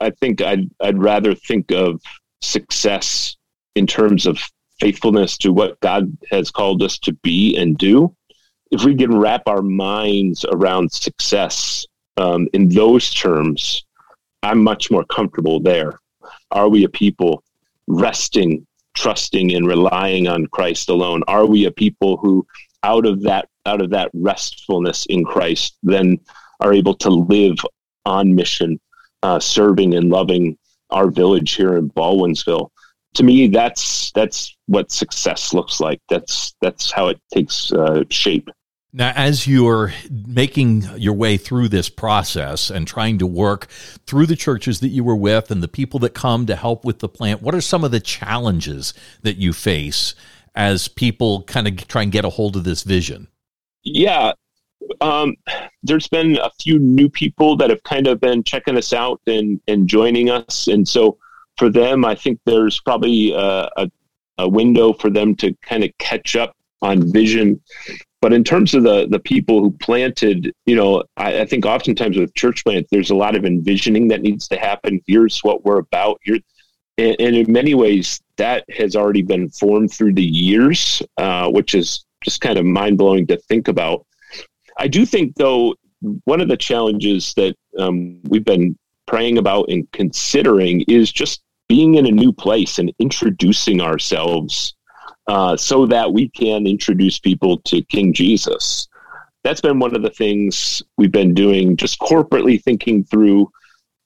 I 0.00 0.10
think 0.10 0.40
I'd 0.40 0.70
I'd 0.80 0.98
rather 0.98 1.34
think 1.34 1.70
of 1.72 2.00
success 2.40 3.36
in 3.74 3.86
terms 3.86 4.26
of 4.26 4.38
faithfulness 4.80 5.36
to 5.38 5.52
what 5.52 5.78
God 5.80 6.16
has 6.30 6.50
called 6.50 6.82
us 6.82 6.98
to 7.00 7.12
be 7.22 7.56
and 7.56 7.76
do, 7.76 8.14
if 8.70 8.84
we 8.84 8.96
can 8.96 9.16
wrap 9.16 9.42
our 9.46 9.62
minds 9.62 10.44
around 10.52 10.90
success 10.92 11.86
um, 12.16 12.48
in 12.52 12.68
those 12.68 13.12
terms, 13.12 13.84
I'm 14.42 14.62
much 14.62 14.90
more 14.90 15.04
comfortable 15.04 15.60
there. 15.60 16.00
Are 16.50 16.68
we 16.68 16.84
a 16.84 16.88
people 16.88 17.42
resting, 17.86 18.66
trusting, 18.94 19.54
and 19.54 19.66
relying 19.66 20.28
on 20.28 20.46
Christ 20.46 20.88
alone? 20.88 21.22
Are 21.28 21.46
we 21.46 21.66
a 21.66 21.70
people 21.70 22.16
who, 22.16 22.46
out 22.82 23.06
of 23.06 23.22
that, 23.22 23.48
out 23.66 23.82
of 23.82 23.90
that 23.90 24.10
restfulness 24.14 25.06
in 25.06 25.24
Christ, 25.24 25.76
then 25.82 26.18
are 26.60 26.72
able 26.72 26.94
to 26.94 27.10
live 27.10 27.56
on 28.06 28.34
mission, 28.34 28.80
uh, 29.22 29.40
serving 29.40 29.94
and 29.94 30.10
loving 30.10 30.56
our 30.90 31.10
village 31.10 31.54
here 31.54 31.76
in 31.76 31.90
Baldwinsville? 31.90 32.70
to 33.14 33.22
me, 33.22 33.48
that's 33.48 34.12
that's 34.12 34.56
what 34.66 34.90
success 34.90 35.52
looks 35.52 35.80
like. 35.80 36.00
That's 36.08 36.54
that's 36.60 36.90
how 36.90 37.08
it 37.08 37.20
takes 37.32 37.72
uh, 37.72 38.04
shape. 38.10 38.50
Now, 38.92 39.12
as 39.14 39.46
you're 39.46 39.92
making 40.10 40.82
your 40.96 41.14
way 41.14 41.36
through 41.36 41.68
this 41.68 41.88
process 41.88 42.70
and 42.70 42.88
trying 42.88 43.18
to 43.18 43.26
work 43.26 43.66
through 44.06 44.26
the 44.26 44.34
churches 44.34 44.80
that 44.80 44.88
you 44.88 45.04
were 45.04 45.16
with 45.16 45.52
and 45.52 45.62
the 45.62 45.68
people 45.68 46.00
that 46.00 46.10
come 46.10 46.44
to 46.46 46.56
help 46.56 46.84
with 46.84 46.98
the 46.98 47.08
plant, 47.08 47.40
what 47.40 47.54
are 47.54 47.60
some 47.60 47.84
of 47.84 47.92
the 47.92 48.00
challenges 48.00 48.92
that 49.22 49.36
you 49.36 49.52
face 49.52 50.16
as 50.56 50.88
people 50.88 51.42
kind 51.44 51.68
of 51.68 51.86
try 51.86 52.02
and 52.02 52.10
get 52.10 52.24
a 52.24 52.30
hold 52.30 52.56
of 52.56 52.64
this 52.64 52.82
vision? 52.82 53.28
Yeah, 53.84 54.32
um, 55.00 55.34
there's 55.82 56.08
been 56.08 56.38
a 56.38 56.50
few 56.60 56.78
new 56.78 57.08
people 57.08 57.56
that 57.56 57.70
have 57.70 57.82
kind 57.82 58.06
of 58.06 58.20
been 58.20 58.42
checking 58.42 58.76
us 58.76 58.92
out 58.92 59.20
and, 59.26 59.60
and 59.68 59.88
joining 59.88 60.30
us. 60.30 60.68
And 60.68 60.86
so 60.86 61.18
for 61.58 61.70
them, 61.70 62.04
I 62.04 62.14
think 62.14 62.40
there's 62.44 62.80
probably 62.80 63.32
a, 63.32 63.68
a, 63.76 63.90
a 64.38 64.48
window 64.48 64.92
for 64.92 65.10
them 65.10 65.34
to 65.36 65.54
kind 65.62 65.84
of 65.84 65.90
catch 65.98 66.36
up 66.36 66.56
on 66.82 67.12
vision 67.12 67.60
but 68.20 68.32
in 68.32 68.44
terms 68.44 68.74
of 68.74 68.82
the 68.82 69.06
the 69.08 69.18
people 69.18 69.60
who 69.60 69.70
planted, 69.72 70.52
you 70.66 70.76
know, 70.76 71.02
I, 71.16 71.40
I, 71.40 71.46
think 71.46 71.64
oftentimes 71.64 72.18
with 72.18 72.34
church 72.34 72.64
plant, 72.64 72.86
there's 72.90 73.10
a 73.10 73.14
lot 73.14 73.34
of 73.34 73.44
envisioning 73.44 74.08
that 74.08 74.20
needs 74.20 74.46
to 74.48 74.58
happen. 74.58 75.00
Here's 75.06 75.42
what 75.42 75.64
we're 75.64 75.78
about. 75.78 76.20
Here, 76.22 76.38
and, 76.98 77.16
and 77.18 77.36
in 77.36 77.50
many 77.50 77.74
ways, 77.74 78.20
that 78.36 78.64
has 78.70 78.94
already 78.94 79.22
been 79.22 79.48
formed 79.50 79.92
through 79.92 80.14
the 80.14 80.24
years, 80.24 81.02
uh, 81.16 81.48
which 81.50 81.74
is 81.74 82.04
just 82.22 82.42
kind 82.42 82.58
of 82.58 82.66
mind 82.66 82.98
blowing 82.98 83.26
to 83.28 83.38
think 83.38 83.68
about. 83.68 84.06
I 84.80 84.88
do 84.88 85.04
think, 85.04 85.36
though, 85.36 85.74
one 86.24 86.40
of 86.40 86.48
the 86.48 86.56
challenges 86.56 87.34
that 87.34 87.54
um, 87.78 88.18
we've 88.24 88.44
been 88.44 88.78
praying 89.06 89.36
about 89.36 89.68
and 89.68 89.90
considering 89.92 90.82
is 90.88 91.12
just 91.12 91.42
being 91.68 91.96
in 91.96 92.06
a 92.06 92.10
new 92.10 92.32
place 92.32 92.78
and 92.78 92.90
introducing 92.98 93.82
ourselves 93.82 94.74
uh, 95.26 95.54
so 95.54 95.86
that 95.86 96.10
we 96.12 96.30
can 96.30 96.66
introduce 96.66 97.18
people 97.18 97.58
to 97.58 97.82
King 97.84 98.14
Jesus. 98.14 98.88
That's 99.44 99.60
been 99.60 99.78
one 99.78 99.94
of 99.94 100.02
the 100.02 100.10
things 100.10 100.82
we've 100.96 101.12
been 101.12 101.34
doing, 101.34 101.76
just 101.76 102.00
corporately 102.00 102.60
thinking 102.62 103.04
through, 103.04 103.50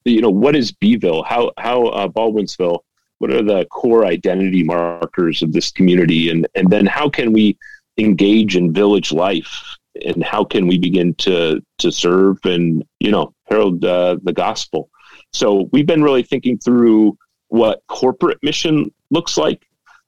you 0.03 0.21
know, 0.21 0.29
what 0.29 0.57
is 0.57 0.73
Beeville? 0.73 1.23
How 1.23 1.53
how 1.57 1.85
uh, 1.87 2.07
Baldwinsville? 2.09 2.79
What 3.19 3.31
are 3.31 3.41
the 3.41 3.65
core 3.71 4.05
identity 4.05 4.63
markers 4.63 5.41
of 5.41 5.53
this 5.53 5.71
community, 5.71 6.29
and 6.29 6.45
and 6.53 6.69
then 6.69 6.85
how 6.85 7.09
can 7.09 7.31
we 7.31 7.57
engage 7.97 8.57
in 8.57 8.73
village 8.73 9.11
life, 9.13 9.77
and 10.03 10.23
how 10.23 10.43
can 10.43 10.67
we 10.67 10.77
begin 10.77 11.13
to 11.15 11.61
to 11.77 11.91
serve 11.91 12.37
and 12.45 12.83
you 12.99 13.11
know 13.11 13.33
herald 13.45 13.83
uh, 13.85 14.17
the 14.23 14.33
gospel? 14.33 14.89
So 15.33 15.69
we've 15.71 15.87
been 15.87 16.03
really 16.03 16.23
thinking 16.23 16.57
through 16.57 17.17
what 17.49 17.83
corporate 17.87 18.39
mission 18.41 18.91
looks 19.11 19.37
like 19.37 19.65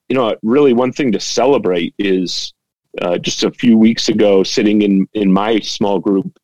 you 0.09 0.15
know, 0.15 0.35
really 0.41 0.73
one 0.73 0.91
thing 0.91 1.11
to 1.11 1.19
celebrate 1.19 1.93
is 1.97 2.53
uh, 3.01 3.17
just 3.17 3.43
a 3.43 3.51
few 3.51 3.77
weeks 3.77 4.09
ago, 4.09 4.43
sitting 4.43 4.81
in 4.81 5.07
in 5.13 5.31
my 5.31 5.59
small 5.59 5.99
group, 5.99 6.39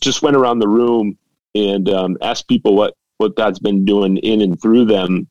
just 0.00 0.22
went 0.22 0.36
around 0.36 0.58
the 0.58 0.68
room 0.68 1.16
and 1.54 1.88
um, 1.88 2.16
asked 2.20 2.48
people 2.48 2.74
what 2.74 2.94
what 3.18 3.36
God's 3.36 3.60
been 3.60 3.84
doing 3.84 4.16
in 4.18 4.40
and 4.40 4.60
through 4.60 4.86
them, 4.86 5.28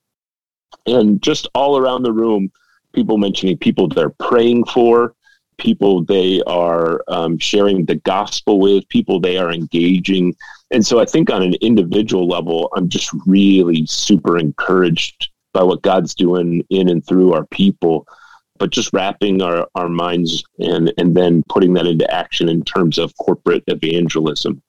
and 0.86 1.22
just 1.22 1.48
all 1.53 1.77
around 1.77 2.03
the 2.03 2.13
room, 2.13 2.51
people 2.93 3.17
mentioning 3.17 3.58
people 3.58 3.88
they're 3.88 4.10
praying 4.10 4.65
for, 4.65 5.13
people 5.57 6.03
they 6.03 6.41
are 6.43 7.03
um, 7.07 7.38
sharing 7.38 7.86
the 7.86 7.95
gospel 7.95 8.60
with, 8.60 8.88
people 8.89 9.19
they 9.19 9.38
are 9.38 9.51
engaging, 9.51 10.36
and 10.74 10.86
so 10.86 11.00
I 11.00 11.05
think 11.05 11.29
on 11.29 11.43
an 11.43 11.53
individual 11.62 12.27
level, 12.27 12.69
I'm 12.75 12.89
just 12.89 13.12
really 13.27 13.86
super 13.86 14.39
encouraged 14.39 15.29
by 15.53 15.62
what 15.62 15.83
God's 15.83 16.15
doing 16.15 16.65
in 16.72 16.89
and 16.89 17.05
through 17.05 17.33
our 17.33 17.45
people, 17.45 18.07
but 18.57 18.72
just 18.72 18.91
wrapping 18.91 19.41
our, 19.43 19.67
our 19.75 19.88
minds 19.88 20.43
and, 20.57 20.91
and 20.98 21.15
then 21.15 21.43
putting 21.48 21.74
that 21.74 21.86
into 21.86 22.12
action 22.12 22.50
in 22.50 22.63
terms 22.63 22.98
of 22.98 23.15
corporate 23.17 23.63
evangelism. 23.67 24.63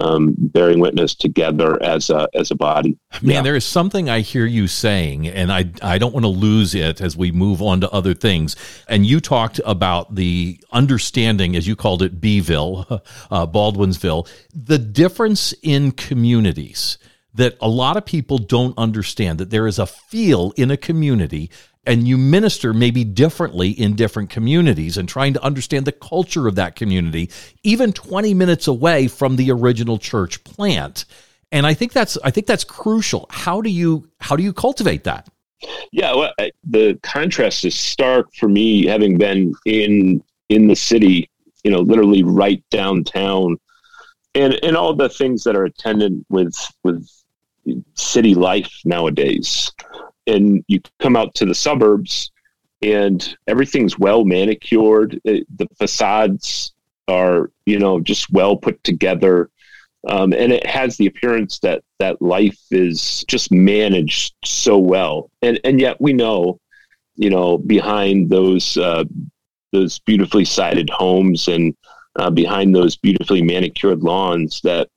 Um, 0.00 0.34
bearing 0.38 0.80
witness 0.80 1.14
together 1.14 1.80
as 1.82 2.08
a 2.08 2.26
as 2.34 2.50
a 2.50 2.54
body. 2.54 2.96
Man, 3.20 3.36
yeah. 3.36 3.42
there 3.42 3.54
is 3.54 3.66
something 3.66 4.08
I 4.08 4.20
hear 4.20 4.46
you 4.46 4.66
saying, 4.66 5.28
and 5.28 5.52
I 5.52 5.70
I 5.82 5.98
don't 5.98 6.14
want 6.14 6.24
to 6.24 6.30
lose 6.30 6.74
it 6.74 7.00
as 7.02 7.16
we 7.16 7.30
move 7.30 7.60
on 7.60 7.82
to 7.82 7.90
other 7.90 8.14
things. 8.14 8.56
And 8.88 9.04
you 9.04 9.20
talked 9.20 9.60
about 9.64 10.14
the 10.14 10.58
understanding, 10.72 11.54
as 11.54 11.66
you 11.68 11.76
called 11.76 12.02
it, 12.02 12.20
Beeville, 12.20 12.86
uh, 13.30 13.46
Baldwinsville, 13.46 14.28
the 14.54 14.78
difference 14.78 15.52
in 15.62 15.92
communities 15.92 16.96
that 17.34 17.56
a 17.60 17.68
lot 17.68 17.96
of 17.96 18.04
people 18.04 18.38
don't 18.38 18.76
understand 18.76 19.38
that 19.38 19.50
there 19.50 19.66
is 19.66 19.78
a 19.78 19.86
feel 19.86 20.52
in 20.56 20.70
a 20.70 20.76
community 20.76 21.50
and 21.84 22.06
you 22.06 22.18
minister 22.18 22.72
maybe 22.72 23.04
differently 23.04 23.70
in 23.70 23.96
different 23.96 24.30
communities 24.30 24.98
and 24.98 25.08
trying 25.08 25.32
to 25.32 25.42
understand 25.42 25.86
the 25.86 25.92
culture 25.92 26.46
of 26.46 26.54
that 26.56 26.76
community 26.76 27.30
even 27.62 27.92
20 27.92 28.34
minutes 28.34 28.66
away 28.66 29.08
from 29.08 29.36
the 29.36 29.50
original 29.50 29.98
church 29.98 30.42
plant. 30.44 31.04
And 31.52 31.66
i 31.66 31.74
think 31.74 31.92
that's 31.92 32.18
i 32.24 32.30
think 32.30 32.46
that's 32.46 32.64
crucial. 32.64 33.26
How 33.30 33.60
do 33.60 33.70
you 33.70 34.08
how 34.20 34.36
do 34.36 34.42
you 34.42 34.52
cultivate 34.52 35.04
that? 35.04 35.28
Yeah 35.92 36.14
well, 36.14 36.32
the 36.64 36.98
contrast 37.02 37.64
is 37.64 37.74
stark 37.74 38.32
for 38.34 38.48
me 38.48 38.86
having 38.86 39.18
been 39.18 39.54
in 39.66 40.22
in 40.48 40.68
the 40.68 40.76
city 40.76 41.30
you 41.64 41.70
know 41.70 41.80
literally 41.80 42.22
right 42.22 42.62
downtown. 42.70 43.56
And 44.34 44.54
and 44.62 44.76
all 44.76 44.94
the 44.94 45.08
things 45.08 45.42
that 45.44 45.56
are 45.56 45.64
attendant 45.64 46.24
with 46.28 46.54
with 46.84 47.08
city 47.94 48.34
life 48.34 48.72
nowadays. 48.84 49.72
And 50.30 50.64
you 50.68 50.80
come 51.00 51.16
out 51.16 51.34
to 51.36 51.44
the 51.44 51.54
suburbs 51.54 52.30
and 52.82 53.36
everything's 53.46 53.98
well 53.98 54.24
manicured. 54.24 55.20
The 55.24 55.68
facades 55.78 56.72
are, 57.08 57.50
you 57.66 57.78
know, 57.78 58.00
just 58.00 58.30
well 58.32 58.56
put 58.56 58.82
together. 58.84 59.50
Um, 60.08 60.32
and 60.32 60.50
it 60.52 60.64
has 60.66 60.96
the 60.96 61.06
appearance 61.06 61.58
that 61.58 61.82
that 61.98 62.22
life 62.22 62.58
is 62.70 63.24
just 63.28 63.52
managed 63.52 64.34
so 64.44 64.78
well. 64.78 65.30
And 65.42 65.60
and 65.62 65.78
yet 65.78 66.00
we 66.00 66.14
know, 66.14 66.58
you 67.16 67.28
know, 67.28 67.58
behind 67.58 68.30
those 68.30 68.78
uh, 68.78 69.04
those 69.72 69.98
beautifully 69.98 70.46
sided 70.46 70.88
homes 70.88 71.48
and 71.48 71.76
uh, 72.16 72.30
behind 72.30 72.74
those 72.74 72.96
beautifully 72.96 73.42
manicured 73.42 74.02
lawns 74.02 74.60
that 74.62 74.88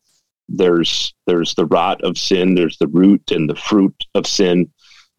there's 0.50 1.14
there's 1.26 1.56
the 1.56 1.66
rot 1.66 2.02
of 2.04 2.18
sin 2.18 2.54
there's 2.54 2.78
the 2.78 2.88
root 2.88 3.32
and 3.32 3.50
the 3.50 3.56
fruit 3.56 3.96
of 4.14 4.28
sin 4.28 4.70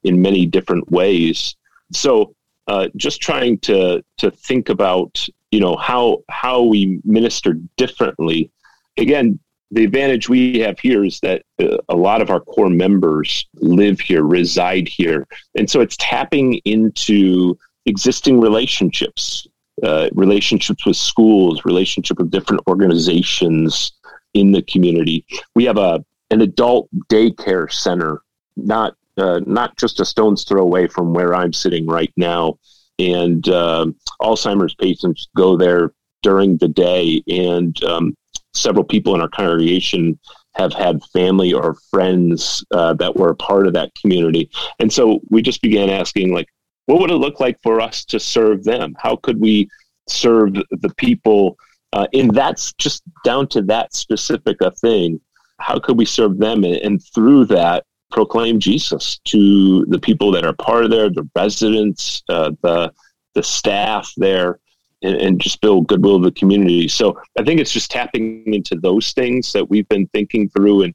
in 0.04 0.22
many 0.22 0.46
different 0.46 0.90
ways. 0.90 1.56
So 1.92 2.34
uh, 2.66 2.88
just 2.96 3.20
trying 3.20 3.58
to 3.60 4.02
to 4.18 4.30
think 4.30 4.68
about 4.68 5.26
you 5.50 5.60
know 5.60 5.76
how 5.76 6.22
how 6.30 6.62
we 6.62 7.00
minister 7.04 7.54
differently. 7.76 8.50
Again 8.96 9.38
the 9.70 9.84
advantage 9.84 10.28
we 10.28 10.60
have 10.60 10.78
here 10.78 11.04
is 11.04 11.18
that 11.20 11.42
uh, 11.60 11.78
a 11.88 11.96
lot 11.96 12.22
of 12.22 12.30
our 12.30 12.38
core 12.38 12.70
members 12.70 13.46
live 13.56 13.98
here 13.98 14.22
reside 14.22 14.86
here. 14.86 15.26
And 15.56 15.68
so 15.68 15.80
it's 15.80 15.96
tapping 15.96 16.54
into 16.64 17.58
existing 17.86 18.40
relationships 18.40 19.48
uh, 19.82 20.08
relationships 20.12 20.86
with 20.86 20.96
schools 20.96 21.64
relationship 21.64 22.18
with 22.18 22.30
different 22.30 22.62
organizations 22.68 23.92
in 24.32 24.52
the 24.52 24.62
community. 24.62 25.24
We 25.56 25.64
have 25.64 25.78
a 25.78 26.04
an 26.30 26.40
adult 26.40 26.88
daycare 27.08 27.70
center, 27.70 28.22
not 28.56 28.94
uh, 29.16 29.40
not 29.46 29.76
just 29.76 30.00
a 30.00 30.04
stone's 30.04 30.44
throw 30.44 30.62
away 30.62 30.86
from 30.86 31.12
where 31.12 31.34
I'm 31.34 31.52
sitting 31.52 31.86
right 31.86 32.12
now. 32.16 32.58
And 32.98 33.48
uh, 33.48 33.86
Alzheimer's 34.22 34.74
patients 34.74 35.28
go 35.36 35.56
there 35.56 35.92
during 36.22 36.56
the 36.58 36.68
day, 36.68 37.22
and 37.28 37.82
um, 37.84 38.16
several 38.54 38.84
people 38.84 39.14
in 39.14 39.20
our 39.20 39.28
congregation 39.28 40.18
have 40.54 40.72
had 40.72 41.02
family 41.12 41.52
or 41.52 41.76
friends 41.90 42.64
uh, 42.70 42.94
that 42.94 43.16
were 43.16 43.30
a 43.30 43.36
part 43.36 43.66
of 43.66 43.72
that 43.72 43.90
community. 44.00 44.48
And 44.78 44.92
so 44.92 45.20
we 45.30 45.42
just 45.42 45.60
began 45.60 45.90
asking, 45.90 46.32
like, 46.32 46.46
what 46.86 47.00
would 47.00 47.10
it 47.10 47.14
look 47.14 47.40
like 47.40 47.58
for 47.62 47.80
us 47.80 48.04
to 48.06 48.20
serve 48.20 48.62
them? 48.62 48.94
How 48.98 49.16
could 49.16 49.40
we 49.40 49.68
serve 50.06 50.54
the 50.54 50.94
people 50.96 51.56
uh, 51.94 52.08
and 52.12 52.34
that's 52.34 52.72
just 52.72 53.04
down 53.24 53.46
to 53.46 53.62
that 53.62 53.94
specific 53.94 54.60
a 54.60 54.72
thing. 54.72 55.20
How 55.60 55.78
could 55.78 55.96
we 55.96 56.04
serve 56.04 56.38
them 56.38 56.64
and, 56.64 56.74
and 56.76 57.00
through 57.14 57.44
that 57.46 57.84
proclaim 58.14 58.60
Jesus 58.60 59.18
to 59.24 59.84
the 59.86 59.98
people 59.98 60.30
that 60.30 60.46
are 60.46 60.54
part 60.54 60.84
of 60.84 60.90
there, 60.90 61.10
the 61.10 61.28
residents, 61.34 62.22
uh, 62.28 62.52
the 62.62 62.92
the 63.34 63.42
staff 63.42 64.12
there, 64.16 64.60
and, 65.02 65.16
and, 65.16 65.40
just 65.40 65.60
build 65.60 65.88
goodwill 65.88 66.14
of 66.14 66.22
the 66.22 66.30
community. 66.30 66.86
So 66.86 67.20
I 67.36 67.42
think 67.42 67.58
it's 67.58 67.72
just 67.72 67.90
tapping 67.90 68.54
into 68.54 68.76
those 68.76 69.10
things 69.12 69.52
that 69.52 69.68
we've 69.68 69.88
been 69.88 70.06
thinking 70.14 70.48
through, 70.50 70.82
and 70.82 70.94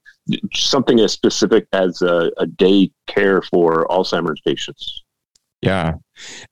something 0.53 1.01
as 1.01 1.11
specific 1.11 1.67
as 1.73 2.01
a, 2.01 2.31
a 2.37 2.45
day 2.45 2.89
care 3.07 3.41
for 3.41 3.85
Alzheimer's 3.87 4.39
patients. 4.39 5.03
Yeah, 5.61 5.95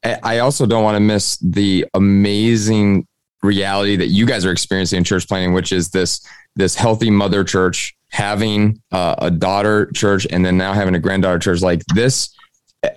I 0.04 0.40
also 0.40 0.66
don't 0.66 0.84
want 0.84 0.98
to 0.98 1.00
miss 1.00 1.38
the 1.38 1.86
amazing 1.94 3.08
reality 3.44 3.96
that 3.96 4.08
you 4.08 4.26
guys 4.26 4.46
are 4.46 4.52
experiencing 4.52 4.98
in 4.98 5.04
church 5.04 5.28
planting, 5.28 5.54
which 5.54 5.72
is 5.72 5.90
this 5.90 6.26
this 6.56 6.76
healthy 6.76 7.12
mother 7.12 7.44
church 7.44 7.96
having 8.10 8.82
uh, 8.92 9.16
a 9.20 9.30
daughter 9.30 9.92
church 9.94 10.26
and 10.32 10.44
then 10.46 10.58
now 10.58 10.74
having 10.74 10.96
a 10.96 11.00
granddaughter 11.00 11.40
church 11.40 11.62
like 11.62 11.84
this 11.94 12.34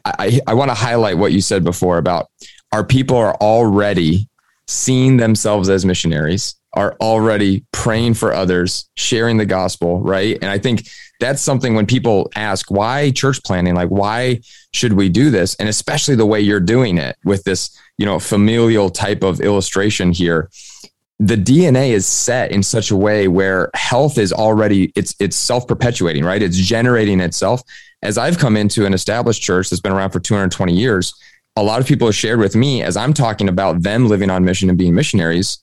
I, 0.05 0.41
I 0.47 0.55
want 0.55 0.71
to 0.71 0.75
highlight 0.75 1.19
what 1.19 1.33
you 1.33 1.41
said 1.41 1.65
before 1.65 1.99
about 1.99 2.29
our 2.73 2.85
people 2.85 3.17
are 3.17 3.35
already 3.37 4.29
seeing 4.69 5.17
themselves 5.17 5.69
as 5.69 5.85
missionaries, 5.85 6.55
are 6.75 6.97
already 7.01 7.65
praying 7.73 8.15
for 8.15 8.33
others, 8.33 8.89
sharing 8.97 9.37
the 9.37 9.47
gospel, 9.47 10.01
right? 10.01 10.39
And 10.41 10.51
I 10.51 10.59
think 10.59 10.89
that's 11.19 11.43
something 11.43 11.75
when 11.75 11.87
people 11.87 12.31
ask 12.37 12.71
why 12.71 13.11
church 13.11 13.43
planting? 13.43 13.75
like 13.75 13.89
why 13.89 14.41
should 14.73 14.93
we 14.93 15.09
do 15.09 15.31
this? 15.31 15.57
And 15.57 15.69
especially 15.69 16.15
the 16.15 16.27
way 16.27 16.41
you're 16.41 16.61
doing 16.61 16.99
it 16.99 17.17
with 17.25 17.43
this, 17.45 17.77
you 18.01 18.07
know, 18.07 18.19
familial 18.19 18.89
type 18.89 19.23
of 19.23 19.41
illustration 19.41 20.11
here. 20.11 20.49
The 21.19 21.37
DNA 21.37 21.91
is 21.91 22.07
set 22.07 22.51
in 22.51 22.63
such 22.63 22.91
a 22.91 22.97
way 22.97 23.29
where 23.29 23.69
health 23.75 24.17
is 24.17 24.33
already 24.33 24.91
it's 24.97 25.15
it's 25.21 25.37
self-perpetuating, 25.37 26.25
right? 26.25 26.43
It's 26.43 26.57
generating 26.57 27.21
itself. 27.21 27.63
As 28.03 28.17
I've 28.17 28.39
come 28.39 28.57
into 28.57 28.87
an 28.87 28.95
established 28.95 29.43
church 29.43 29.69
that's 29.69 29.83
been 29.83 29.93
around 29.93 30.13
for 30.13 30.19
220 30.19 30.73
years, 30.73 31.13
a 31.57 31.63
lot 31.63 31.79
of 31.79 31.87
people 31.87 32.09
have 32.09 32.15
shared 32.15 32.39
with 32.39 32.57
me 32.57 32.83
as 32.83 32.97
I'm 32.97 33.13
talking 33.13 33.51
about 33.51 33.83
them 33.83 34.09
living 34.09 34.31
on 34.31 34.47
mission 34.47 34.71
and 34.71 34.79
being 34.79 34.95
missionaries. 34.95 35.63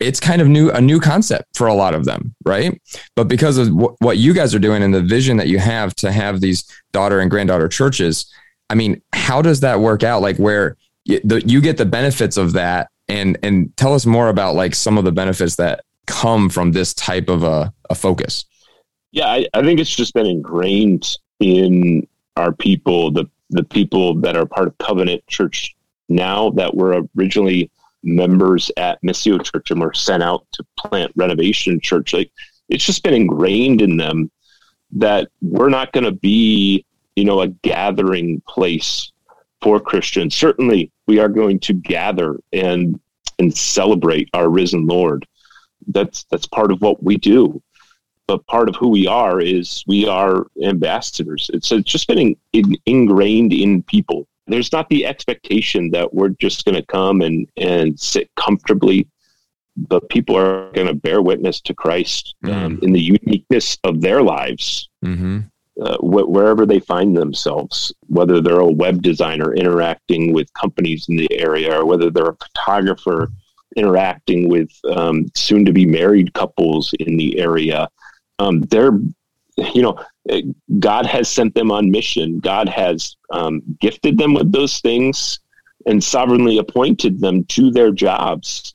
It's 0.00 0.18
kind 0.18 0.40
of 0.40 0.48
new, 0.48 0.70
a 0.70 0.80
new 0.80 0.98
concept 0.98 1.54
for 1.54 1.66
a 1.66 1.74
lot 1.74 1.94
of 1.94 2.06
them, 2.06 2.34
right? 2.46 2.80
But 3.14 3.28
because 3.28 3.58
of 3.58 3.68
w- 3.68 3.94
what 3.98 4.16
you 4.16 4.32
guys 4.32 4.54
are 4.54 4.58
doing 4.58 4.82
and 4.82 4.94
the 4.94 5.02
vision 5.02 5.36
that 5.36 5.48
you 5.48 5.58
have 5.58 5.94
to 5.96 6.10
have 6.10 6.40
these 6.40 6.64
daughter 6.94 7.20
and 7.20 7.30
granddaughter 7.30 7.68
churches, 7.68 8.32
I 8.70 8.74
mean, 8.74 9.02
how 9.12 9.42
does 9.42 9.60
that 9.60 9.80
work 9.80 10.02
out? 10.02 10.22
Like 10.22 10.38
where 10.38 10.78
you, 11.04 11.20
the, 11.24 11.42
you 11.46 11.60
get 11.60 11.76
the 11.76 11.86
benefits 11.86 12.36
of 12.36 12.52
that, 12.54 12.88
and 13.08 13.38
and 13.42 13.76
tell 13.76 13.94
us 13.94 14.06
more 14.06 14.28
about 14.28 14.54
like 14.54 14.74
some 14.74 14.98
of 14.98 15.04
the 15.04 15.12
benefits 15.12 15.56
that 15.56 15.84
come 16.06 16.48
from 16.48 16.72
this 16.72 16.94
type 16.94 17.28
of 17.28 17.42
a, 17.42 17.72
a 17.90 17.94
focus. 17.94 18.44
Yeah, 19.12 19.26
I, 19.26 19.46
I 19.54 19.62
think 19.62 19.80
it's 19.80 19.94
just 19.94 20.14
been 20.14 20.26
ingrained 20.26 21.18
in 21.40 22.06
our 22.36 22.52
people, 22.52 23.10
the 23.10 23.26
the 23.50 23.64
people 23.64 24.14
that 24.20 24.36
are 24.36 24.46
part 24.46 24.66
of 24.66 24.78
Covenant 24.78 25.26
Church 25.26 25.76
now 26.08 26.50
that 26.50 26.74
were 26.74 27.02
originally 27.16 27.70
members 28.02 28.70
at 28.76 29.00
Missio 29.02 29.42
Church 29.42 29.70
and 29.70 29.80
were 29.80 29.94
sent 29.94 30.22
out 30.22 30.46
to 30.52 30.64
plant 30.76 31.12
Renovation 31.16 31.80
Church. 31.80 32.12
Like 32.12 32.30
it's 32.68 32.84
just 32.84 33.02
been 33.02 33.14
ingrained 33.14 33.82
in 33.82 33.96
them 33.96 34.30
that 34.92 35.28
we're 35.42 35.68
not 35.68 35.92
going 35.92 36.04
to 36.04 36.12
be, 36.12 36.84
you 37.16 37.24
know, 37.24 37.40
a 37.40 37.48
gathering 37.48 38.42
place 38.48 39.12
for 39.60 39.80
Christians. 39.80 40.34
Certainly, 40.34 40.90
we 41.06 41.18
are 41.18 41.28
going 41.28 41.60
to 41.60 41.72
gather 41.72 42.38
and 42.52 42.98
and 43.38 43.56
celebrate 43.56 44.28
our 44.32 44.48
risen 44.48 44.86
Lord. 44.86 45.26
That's 45.88 46.24
that's 46.30 46.46
part 46.46 46.72
of 46.72 46.80
what 46.80 47.02
we 47.02 47.16
do 47.16 47.62
but 48.26 48.46
part 48.46 48.68
of 48.68 48.76
who 48.76 48.88
we 48.88 49.06
are 49.06 49.40
is 49.40 49.84
we 49.86 50.08
are 50.08 50.46
ambassadors. 50.62 51.50
It's, 51.52 51.70
it's 51.70 51.90
just 51.90 52.08
been 52.08 52.18
in, 52.18 52.36
in, 52.52 52.76
ingrained 52.86 53.52
in 53.52 53.82
people. 53.82 54.26
There's 54.46 54.72
not 54.72 54.88
the 54.88 55.06
expectation 55.06 55.90
that 55.90 56.12
we're 56.12 56.30
just 56.30 56.64
going 56.64 56.74
to 56.74 56.86
come 56.86 57.20
and, 57.22 57.48
and 57.56 57.98
sit 57.98 58.30
comfortably, 58.36 59.08
but 59.76 60.08
people 60.08 60.36
are 60.36 60.70
going 60.72 60.86
to 60.86 60.94
bear 60.94 61.22
witness 61.22 61.60
to 61.62 61.74
Christ 61.74 62.34
mm. 62.44 62.52
um, 62.52 62.78
in 62.82 62.92
the 62.92 63.00
uniqueness 63.00 63.78
of 63.84 64.00
their 64.00 64.22
lives, 64.22 64.88
mm-hmm. 65.04 65.40
Uh, 65.80 65.96
wh- 65.98 66.28
wherever 66.28 66.66
they 66.66 66.80
find 66.80 67.16
themselves, 67.16 67.92
whether 68.06 68.40
they're 68.40 68.60
a 68.60 68.66
web 68.66 69.02
designer 69.02 69.54
interacting 69.54 70.32
with 70.32 70.52
companies 70.54 71.06
in 71.08 71.16
the 71.16 71.32
area, 71.32 71.80
or 71.80 71.84
whether 71.84 72.10
they're 72.10 72.30
a 72.30 72.36
photographer 72.36 73.28
interacting 73.76 74.48
with 74.48 74.70
um, 74.92 75.26
soon 75.34 75.64
to 75.64 75.72
be 75.72 75.84
married 75.84 76.32
couples 76.34 76.94
in 77.00 77.16
the 77.16 77.38
area 77.38 77.88
um, 78.38 78.60
they're 78.62 78.98
you 79.56 79.82
know 79.82 79.98
god 80.78 81.06
has 81.06 81.28
sent 81.28 81.54
them 81.54 81.70
on 81.70 81.90
mission. 81.90 82.40
God 82.40 82.68
has 82.68 83.16
um, 83.30 83.62
gifted 83.80 84.18
them 84.18 84.34
with 84.34 84.52
those 84.52 84.80
things 84.80 85.38
and 85.86 86.02
sovereignly 86.02 86.58
appointed 86.58 87.20
them 87.20 87.44
to 87.44 87.70
their 87.70 87.90
jobs 87.90 88.74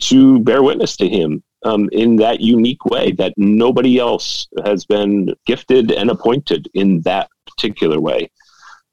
to 0.00 0.40
bear 0.40 0.62
witness 0.62 0.96
to 0.96 1.08
him 1.08 1.42
um, 1.68 1.88
in 1.92 2.16
that 2.16 2.40
unique 2.40 2.84
way 2.84 3.12
that 3.12 3.32
nobody 3.36 3.98
else 3.98 4.48
has 4.64 4.84
been 4.84 5.34
gifted 5.46 5.90
and 5.90 6.10
appointed 6.10 6.68
in 6.74 7.00
that 7.02 7.28
particular 7.46 8.00
way 8.00 8.30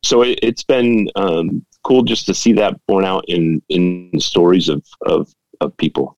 so 0.03 0.21
it, 0.21 0.43
has 0.43 0.63
been 0.63 1.09
um, 1.15 1.65
cool 1.83 2.03
just 2.03 2.25
to 2.25 2.33
see 2.33 2.53
that 2.53 2.79
borne 2.87 3.05
out 3.05 3.25
in 3.27 3.61
in 3.69 4.19
stories 4.19 4.69
of 4.69 4.83
of, 5.05 5.33
of 5.61 5.75
people 5.77 6.17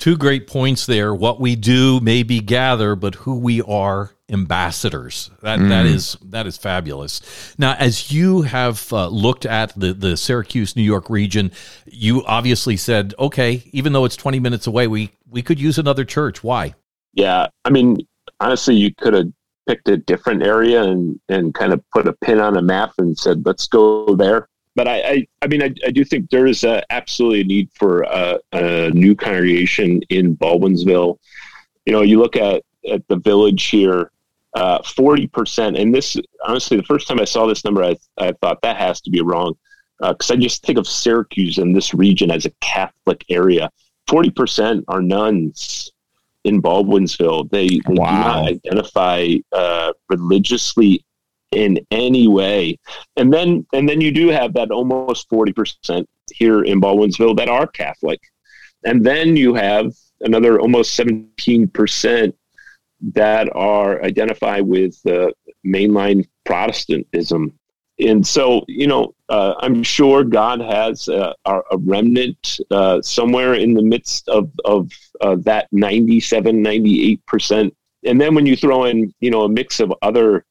Two 0.00 0.16
great 0.16 0.46
points 0.46 0.86
there. 0.86 1.14
What 1.14 1.42
we 1.42 1.56
do 1.56 2.00
may 2.00 2.22
be 2.22 2.40
gather, 2.40 2.96
but 2.96 3.16
who 3.16 3.38
we 3.38 3.60
are 3.60 4.12
ambassadors. 4.30 5.30
That 5.42 5.58
mm. 5.58 5.68
that 5.68 5.86
is 5.86 6.16
that 6.24 6.46
is 6.46 6.56
fabulous. 6.56 7.54
Now, 7.58 7.74
as 7.78 8.12
you 8.12 8.42
have 8.42 8.92
uh, 8.92 9.08
looked 9.08 9.46
at 9.46 9.78
the 9.78 9.92
the 9.92 10.16
Syracuse, 10.16 10.76
New 10.76 10.82
York 10.82 11.10
region, 11.10 11.52
you 11.86 12.24
obviously 12.24 12.76
said, 12.76 13.14
okay, 13.18 13.62
even 13.72 13.92
though 13.92 14.04
it's 14.04 14.16
twenty 14.16 14.40
minutes 14.40 14.66
away, 14.66 14.86
we 14.86 15.10
we 15.28 15.42
could 15.42 15.60
use 15.60 15.78
another 15.78 16.04
church. 16.04 16.42
Why? 16.42 16.74
Yeah, 17.14 17.48
I 17.64 17.70
mean, 17.70 17.98
honestly, 18.38 18.74
you 18.76 18.94
could 18.94 19.14
have 19.14 19.32
picked 19.66 19.88
a 19.88 19.96
different 19.96 20.42
area 20.42 20.82
and 20.82 21.20
and 21.28 21.54
kind 21.54 21.72
of 21.72 21.82
put 21.90 22.06
a 22.06 22.12
pin 22.12 22.40
on 22.40 22.56
a 22.56 22.62
map 22.62 22.92
and 22.98 23.18
said, 23.18 23.44
let's 23.44 23.66
go 23.66 24.14
there 24.14 24.48
but 24.76 24.88
I, 24.88 25.00
I, 25.00 25.26
I 25.42 25.46
mean, 25.46 25.62
I, 25.62 25.74
I, 25.86 25.90
do 25.90 26.04
think 26.04 26.30
there 26.30 26.46
is 26.46 26.64
a, 26.64 26.82
absolutely 26.92 27.40
a 27.40 27.44
need 27.44 27.70
for 27.74 28.02
a, 28.02 28.38
a, 28.52 28.90
new 28.90 29.14
congregation 29.14 30.00
in 30.10 30.36
Baldwinsville. 30.36 31.18
You 31.86 31.92
know, 31.92 32.02
you 32.02 32.18
look 32.18 32.36
at, 32.36 32.62
at 32.90 33.06
the 33.08 33.16
village 33.16 33.66
here, 33.66 34.10
forty 34.84 35.24
uh, 35.24 35.36
percent, 35.36 35.76
and 35.76 35.94
this 35.94 36.16
honestly, 36.46 36.76
the 36.76 36.82
first 36.84 37.08
time 37.08 37.20
I 37.20 37.24
saw 37.24 37.46
this 37.46 37.64
number, 37.64 37.84
I, 37.84 37.96
I 38.18 38.32
thought 38.40 38.62
that 38.62 38.76
has 38.76 39.00
to 39.02 39.10
be 39.10 39.20
wrong 39.20 39.54
because 40.00 40.30
uh, 40.30 40.34
I 40.34 40.36
just 40.36 40.64
think 40.64 40.78
of 40.78 40.86
Syracuse 40.86 41.58
and 41.58 41.74
this 41.76 41.94
region 41.94 42.30
as 42.30 42.46
a 42.46 42.50
Catholic 42.60 43.24
area. 43.28 43.70
Forty 44.08 44.30
percent 44.30 44.84
are 44.88 45.02
nones 45.02 45.90
in 46.44 46.62
Baldwinsville. 46.62 47.50
They, 47.50 47.68
they 47.68 47.80
wow. 47.88 48.06
do 48.10 48.12
not 48.12 48.48
identify 48.48 49.34
uh, 49.52 49.92
religiously 50.08 51.04
in 51.52 51.78
any 51.90 52.28
way. 52.28 52.78
And 53.16 53.32
then 53.32 53.66
and 53.72 53.88
then 53.88 54.00
you 54.00 54.12
do 54.12 54.28
have 54.28 54.52
that 54.54 54.70
almost 54.70 55.28
40% 55.30 56.04
here 56.32 56.62
in 56.62 56.80
Baldwinsville 56.80 57.36
that 57.36 57.48
are 57.48 57.66
Catholic. 57.66 58.20
And 58.84 59.04
then 59.04 59.36
you 59.36 59.54
have 59.54 59.92
another 60.20 60.60
almost 60.60 60.98
17% 60.98 62.32
that 63.00 63.48
are 63.54 64.02
identify 64.02 64.60
with 64.60 65.02
the 65.02 65.32
mainline 65.64 66.26
Protestantism. 66.44 67.52
And 67.98 68.26
so, 68.26 68.64
you 68.66 68.86
know, 68.86 69.14
uh, 69.28 69.54
I'm 69.60 69.82
sure 69.82 70.24
God 70.24 70.60
has 70.60 71.08
a, 71.08 71.34
a 71.44 71.76
remnant 71.78 72.58
uh, 72.70 73.02
somewhere 73.02 73.54
in 73.54 73.74
the 73.74 73.82
midst 73.82 74.28
of, 74.28 74.50
of 74.64 74.90
uh, 75.20 75.36
that 75.40 75.68
97, 75.70 76.64
98%. 76.64 77.70
And 78.04 78.20
then 78.20 78.34
when 78.34 78.46
you 78.46 78.56
throw 78.56 78.84
in, 78.84 79.12
you 79.20 79.30
know, 79.30 79.42
a 79.42 79.48
mix 79.48 79.80
of 79.80 79.92
other 80.00 80.46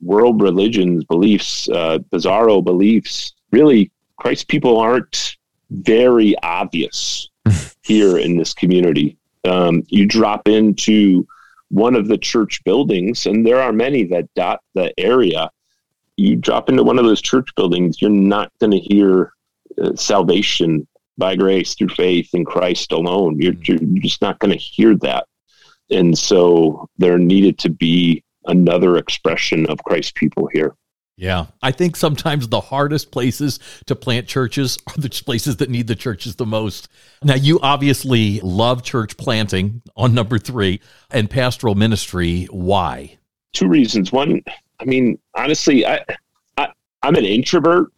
world 0.00 0.40
religions, 0.40 1.04
beliefs, 1.04 1.68
uh, 1.68 1.98
bizarro 2.10 2.64
beliefs, 2.64 3.34
really, 3.50 3.90
Christ 4.16 4.46
people 4.48 4.78
aren't 4.78 5.36
very 5.70 6.36
obvious 6.42 7.28
here 7.82 8.18
in 8.18 8.36
this 8.36 8.54
community. 8.54 9.16
Um, 9.44 9.82
you 9.88 10.06
drop 10.06 10.46
into 10.46 11.26
one 11.72 11.96
of 11.96 12.06
the 12.06 12.18
church 12.18 12.62
buildings, 12.64 13.24
and 13.24 13.46
there 13.46 13.60
are 13.60 13.72
many 13.72 14.04
that 14.04 14.28
dot 14.34 14.60
the 14.74 14.92
area. 15.00 15.50
You 16.16 16.36
drop 16.36 16.68
into 16.68 16.82
one 16.82 16.98
of 16.98 17.06
those 17.06 17.22
church 17.22 17.48
buildings, 17.56 18.00
you're 18.00 18.10
not 18.10 18.52
going 18.60 18.72
to 18.72 18.78
hear 18.78 19.32
uh, 19.82 19.96
salvation 19.96 20.86
by 21.16 21.34
grace 21.34 21.74
through 21.74 21.88
faith 21.88 22.28
in 22.34 22.44
Christ 22.44 22.92
alone. 22.92 23.40
You're, 23.40 23.54
you're 23.64 23.78
just 24.00 24.20
not 24.20 24.38
going 24.38 24.52
to 24.52 24.58
hear 24.58 24.96
that. 24.98 25.26
And 25.90 26.16
so 26.16 26.88
there 26.98 27.18
needed 27.18 27.58
to 27.60 27.70
be 27.70 28.22
another 28.46 28.98
expression 28.98 29.66
of 29.66 29.82
Christ's 29.84 30.12
people 30.12 30.48
here. 30.52 30.74
Yeah, 31.22 31.46
I 31.62 31.70
think 31.70 31.94
sometimes 31.94 32.48
the 32.48 32.60
hardest 32.60 33.12
places 33.12 33.60
to 33.86 33.94
plant 33.94 34.26
churches 34.26 34.76
are 34.88 35.00
the 35.00 35.08
places 35.08 35.58
that 35.58 35.70
need 35.70 35.86
the 35.86 35.94
churches 35.94 36.34
the 36.34 36.44
most. 36.44 36.88
Now, 37.22 37.36
you 37.36 37.60
obviously 37.60 38.40
love 38.40 38.82
church 38.82 39.16
planting 39.16 39.82
on 39.96 40.14
number 40.14 40.36
three 40.36 40.80
and 41.12 41.30
pastoral 41.30 41.76
ministry. 41.76 42.46
Why? 42.50 43.18
Two 43.52 43.68
reasons. 43.68 44.10
One, 44.10 44.42
I 44.80 44.84
mean, 44.84 45.16
honestly, 45.36 45.86
I, 45.86 46.04
I 46.58 46.72
am 47.04 47.14
an 47.14 47.24
introvert. 47.24 47.92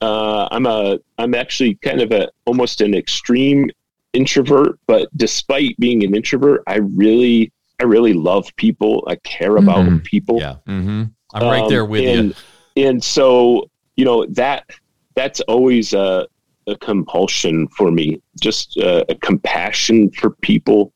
Uh, 0.00 0.48
I'm 0.50 0.64
a 0.64 0.98
I'm 1.18 1.34
actually 1.34 1.74
kind 1.82 2.00
of 2.00 2.12
a 2.12 2.30
almost 2.46 2.80
an 2.80 2.94
extreme 2.94 3.68
introvert, 4.14 4.78
but 4.86 5.14
despite 5.18 5.76
being 5.78 6.02
an 6.02 6.16
introvert, 6.16 6.62
I 6.66 6.76
really 6.76 7.52
I 7.78 7.84
really 7.84 8.14
love 8.14 8.48
people. 8.56 9.04
I 9.06 9.16
care 9.16 9.58
about 9.58 9.84
mm-hmm. 9.84 9.98
people. 9.98 10.38
Yeah. 10.40 10.54
Mm-hmm. 10.66 11.02
I'm 11.34 11.42
right 11.42 11.68
there 11.68 11.84
with 11.84 12.04
and, 12.04 12.28
you. 12.30 12.34
And 12.76 13.02
so, 13.02 13.68
you 13.96 14.04
know, 14.04 14.26
that 14.26 14.68
that's 15.14 15.40
always 15.42 15.92
a, 15.92 16.26
a 16.66 16.76
compulsion 16.76 17.68
for 17.68 17.90
me. 17.90 18.22
Just 18.40 18.76
a, 18.76 19.10
a 19.10 19.14
compassion 19.16 20.10
for 20.10 20.30
people, 20.30 20.92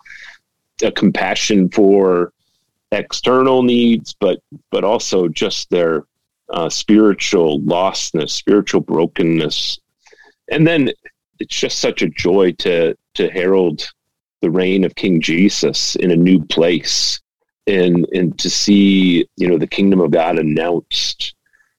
a 0.83 0.93
compassion 0.93 1.69
for 1.71 2.33
external 2.93 3.63
needs, 3.63 4.15
but 4.19 4.41
but 4.71 4.85
also 4.85 5.29
just 5.29 5.71
their 5.71 6.05
uh, 6.51 6.69
spiritual 6.69 7.61
lostness, 7.61 8.31
spiritual 8.31 8.81
brokenness, 8.81 9.79
and 10.51 10.67
then 10.67 10.91
it's 11.41 11.57
just 11.57 11.81
such 11.81 12.03
a 12.03 12.09
joy 12.09 12.53
to 12.53 12.97
to 13.15 13.31
herald 13.31 13.87
the 14.41 14.51
reign 14.51 14.85
of 14.85 14.95
King 14.95 15.21
Jesus 15.21 15.97
in 15.97 16.11
a 16.11 16.17
new 16.17 16.45
place, 16.45 17.21
and 17.67 18.07
and 18.13 18.39
to 18.39 18.51
see 18.51 19.27
you 19.37 19.49
know 19.49 19.59
the 19.59 19.67
kingdom 19.67 20.01
of 20.01 20.11
God 20.11 20.39
announced 20.39 21.34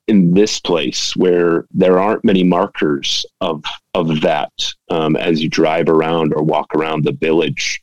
in 0.07 0.33
this 0.33 0.59
place 0.59 1.15
where 1.15 1.65
there 1.71 1.99
aren't 1.99 2.23
many 2.23 2.43
markers 2.43 3.25
of 3.41 3.63
of 3.93 4.21
that 4.21 4.51
um, 4.89 5.15
as 5.15 5.41
you 5.41 5.49
drive 5.49 5.89
around 5.89 6.33
or 6.33 6.43
walk 6.43 6.73
around 6.75 7.03
the 7.03 7.13
village 7.13 7.81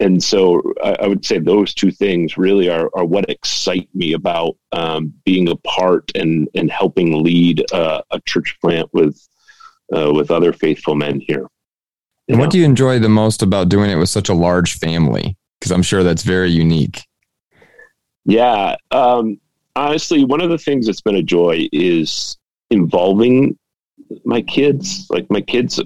and 0.00 0.22
so 0.22 0.62
I, 0.82 0.96
I, 1.02 1.06
would 1.06 1.24
say 1.26 1.38
those 1.38 1.74
two 1.74 1.90
things 1.90 2.38
really 2.38 2.70
are, 2.70 2.88
are 2.94 3.04
what 3.04 3.28
excite 3.28 3.88
me 3.94 4.14
about 4.14 4.56
um, 4.72 5.12
being 5.24 5.48
a 5.48 5.56
part 5.56 6.10
and 6.14 6.48
and 6.54 6.70
helping 6.70 7.22
lead 7.22 7.64
uh, 7.72 8.00
a 8.10 8.20
church 8.22 8.56
plant 8.60 8.88
with 8.94 9.20
uh, 9.94 10.10
with 10.12 10.30
other 10.30 10.52
faithful 10.52 10.94
men 10.94 11.20
here. 11.20 11.46
And 12.28 12.38
what 12.38 12.50
do 12.50 12.58
you 12.58 12.64
enjoy 12.64 12.98
the 12.98 13.08
most 13.08 13.42
about 13.42 13.68
doing 13.68 13.90
it 13.90 13.96
with 13.96 14.08
such 14.08 14.28
a 14.28 14.34
large 14.34 14.78
family? 14.78 15.36
Because 15.58 15.72
I'm 15.72 15.82
sure 15.82 16.02
that's 16.02 16.22
very 16.22 16.50
unique. 16.50 17.04
Yeah, 18.24 18.76
um, 18.92 19.40
honestly, 19.76 20.24
one 20.24 20.40
of 20.40 20.50
the 20.50 20.58
things 20.58 20.86
that's 20.86 21.00
been 21.00 21.16
a 21.16 21.22
joy 21.22 21.68
is 21.72 22.38
involving 22.70 23.58
my 24.24 24.42
kids. 24.42 25.06
Like 25.10 25.30
my 25.30 25.40
kids, 25.40 25.80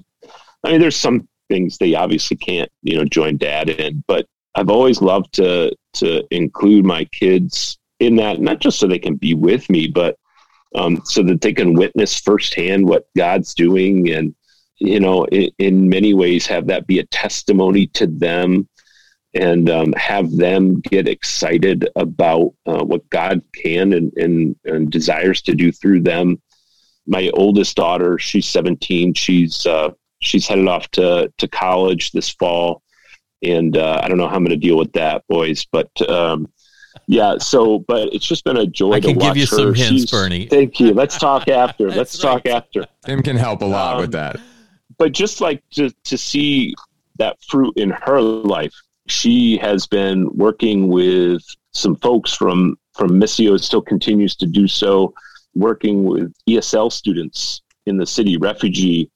I 0.64 0.70
mean, 0.70 0.80
there's 0.80 0.96
some 0.96 1.28
things 1.48 1.78
they 1.78 1.94
obviously 1.94 2.36
can't, 2.36 2.70
you 2.82 2.96
know, 2.96 3.04
join 3.04 3.36
dad 3.36 3.70
in. 3.70 4.02
But 4.06 4.26
I've 4.54 4.70
always 4.70 5.02
loved 5.02 5.32
to 5.34 5.74
to 5.94 6.24
include 6.30 6.84
my 6.84 7.04
kids 7.06 7.78
in 8.00 8.16
that, 8.16 8.40
not 8.40 8.60
just 8.60 8.78
so 8.78 8.86
they 8.86 8.98
can 8.98 9.16
be 9.16 9.34
with 9.34 9.68
me, 9.70 9.86
but 9.86 10.18
um, 10.74 11.00
so 11.04 11.22
that 11.22 11.40
they 11.40 11.52
can 11.52 11.74
witness 11.74 12.18
firsthand 12.18 12.88
what 12.88 13.06
God's 13.16 13.54
doing, 13.54 14.10
and 14.10 14.34
you 14.78 15.00
know, 15.00 15.24
in, 15.26 15.50
in 15.58 15.88
many 15.88 16.14
ways, 16.14 16.46
have 16.46 16.66
that 16.66 16.86
be 16.86 16.98
a 16.98 17.06
testimony 17.06 17.86
to 17.88 18.06
them, 18.06 18.68
and 19.34 19.68
um, 19.68 19.92
have 19.94 20.30
them 20.36 20.80
get 20.80 21.08
excited 21.08 21.88
about 21.96 22.52
uh, 22.66 22.84
what 22.84 23.08
God 23.10 23.42
can 23.54 23.92
and, 23.92 24.12
and 24.16 24.56
and 24.64 24.90
desires 24.90 25.42
to 25.42 25.54
do 25.54 25.72
through 25.72 26.00
them. 26.02 26.40
My 27.06 27.30
oldest 27.34 27.76
daughter, 27.76 28.18
she's 28.18 28.46
17. 28.48 29.14
She's 29.14 29.66
uh, 29.66 29.90
she's 30.20 30.46
headed 30.46 30.68
off 30.68 30.88
to 30.92 31.32
to 31.38 31.48
college 31.48 32.12
this 32.12 32.30
fall, 32.30 32.82
and 33.42 33.76
uh, 33.76 34.00
I 34.02 34.08
don't 34.08 34.18
know 34.18 34.28
how 34.28 34.36
I'm 34.36 34.44
going 34.44 34.58
to 34.58 34.66
deal 34.68 34.78
with 34.78 34.92
that, 34.94 35.24
boys. 35.28 35.66
But 35.70 35.90
um, 36.08 36.48
yeah, 37.06 37.36
so 37.38 37.80
but 37.80 38.14
it's 38.14 38.24
just 38.26 38.44
been 38.44 38.56
a 38.56 38.66
joy 38.66 38.92
I 38.92 39.00
to 39.00 39.08
can 39.08 39.16
watch 39.18 39.34
give 39.34 39.36
you 39.36 39.42
her. 39.42 39.56
some 39.64 39.74
hints, 39.74 39.88
She's- 40.02 40.10
Bernie. 40.10 40.46
Thank 40.46 40.80
you. 40.80 40.94
Let's 40.94 41.18
talk 41.18 41.48
after. 41.64 41.90
Let's 41.90 42.22
right. 42.24 42.42
talk 42.42 42.46
after. 42.46 42.86
Tim 43.04 43.22
can 43.22 43.36
help 43.36 43.62
a 43.62 43.66
lot 43.66 43.96
Um, 43.96 44.00
with 44.02 44.12
that. 44.12 44.36
But 44.96 45.12
just 45.12 45.40
like 45.40 45.62
to 45.72 45.90
to 46.04 46.16
see 46.16 46.72
that 47.18 47.36
fruit 47.48 47.74
in 47.76 47.90
her 47.90 48.20
life, 48.20 48.72
she 49.06 49.56
has 49.58 49.86
been 49.86 50.28
working 50.36 50.88
with 50.88 51.42
some 51.72 51.96
folks 51.96 52.32
from 52.34 52.76
from 52.94 53.10
Missio. 53.10 53.60
Still 53.60 53.82
continues 53.82 54.36
to 54.36 54.46
do 54.46 54.66
so, 54.66 55.14
working 55.54 56.04
with 56.04 56.32
ESL 56.48 56.90
students 56.92 57.62
in 57.86 57.96
the 57.96 58.06
city, 58.06 58.36
refugee 58.36 59.10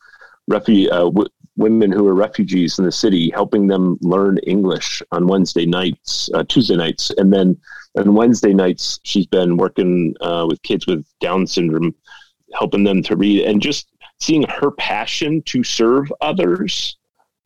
refu- 0.50 0.90
uh, 0.90 1.04
w- 1.04 1.28
women 1.56 1.90
who 1.90 2.06
are 2.06 2.14
refugees 2.14 2.78
in 2.78 2.84
the 2.84 2.92
city, 2.92 3.30
helping 3.30 3.66
them 3.66 3.98
learn 4.00 4.38
English 4.46 5.02
on 5.10 5.26
Wednesday 5.26 5.66
nights, 5.66 6.30
uh, 6.34 6.44
Tuesday 6.48 6.76
nights, 6.76 7.10
and 7.18 7.32
then 7.32 7.56
on 7.96 8.14
Wednesday 8.14 8.52
nights 8.52 9.00
she's 9.02 9.26
been 9.26 9.56
working 9.56 10.14
uh, 10.20 10.46
with 10.48 10.62
kids 10.62 10.86
with 10.86 11.04
Down 11.20 11.46
syndrome, 11.46 11.94
helping 12.54 12.84
them 12.84 13.02
to 13.04 13.16
read, 13.16 13.44
and 13.44 13.60
just 13.60 13.88
seeing 14.20 14.44
her 14.44 14.70
passion 14.70 15.42
to 15.42 15.64
serve 15.64 16.12
others. 16.20 16.96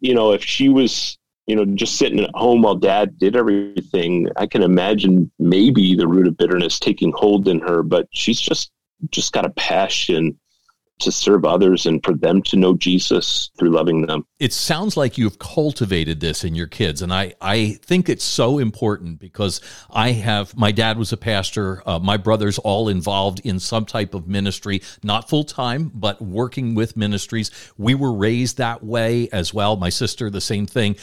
You 0.01 0.15
know, 0.15 0.33
if 0.33 0.43
she 0.45 0.69
was 0.69 1.19
you 1.47 1.57
know, 1.57 1.65
just 1.65 1.97
sitting 1.97 2.21
at 2.21 2.31
home 2.35 2.63
while 2.63 2.75
dad 2.75 3.19
did 3.19 3.37
everything, 3.37 4.29
I 4.37 4.47
can 4.47 4.63
imagine 4.63 5.31
maybe 5.39 5.95
the 5.95 6.07
root 6.07 6.27
of 6.27 6.37
bitterness 6.37 6.79
taking 6.79 7.13
hold 7.13 7.49
in 7.49 7.61
her, 7.61 7.83
but 7.83 8.09
she's 8.13 8.41
just 8.41 8.71
just 9.11 9.33
got 9.33 9.45
a 9.45 9.51
passion 9.51 10.39
to 11.03 11.13
serve 11.13 11.45
others 11.45 11.87
and 11.87 12.03
for 12.05 12.15
them 12.15 12.43
to 12.43 12.57
know 12.57 12.75
Jesus 12.75 13.51
through 13.59 13.71
loving 13.71 14.07
them. 14.07 14.25
It 14.39 14.53
sounds 14.53 14.97
like 14.97 15.19
you've 15.19 15.39
cultivated 15.39 16.21
this 16.21 16.45
in 16.45 16.55
your 16.55 16.69
kids. 16.69 17.03
And 17.03 17.13
I, 17.13 17.35
I 17.41 17.79
think 17.83 18.09
it's 18.09 18.25
so 18.25 18.59
important 18.59 19.19
because 19.19 19.61
I 19.91 20.13
have, 20.13 20.57
my 20.57 20.71
dad 20.71 20.99
was 20.99 21.13
a 21.13 21.17
pastor. 21.17 21.83
Uh, 21.87 21.99
my 21.99 22.17
brother's 22.17 22.59
all 22.59 22.89
involved 22.89 23.41
in 23.41 23.59
some 23.59 23.85
type 23.85 24.15
of 24.15 24.29
ministry, 24.29 24.83
not 25.03 25.29
full 25.29 25.45
time, 25.45 25.91
but 25.93 26.23
working 26.23 26.75
with 26.75 26.97
ministries. 26.97 27.51
We 27.77 27.95
were 27.95 28.13
raised 28.13 28.59
that 28.59 28.85
way 28.85 29.29
as 29.33 29.53
well. 29.53 29.77
My 29.77 29.91
sister, 29.91 30.31
the 30.31 30.41
same 30.41 30.67
thing. 30.67 30.97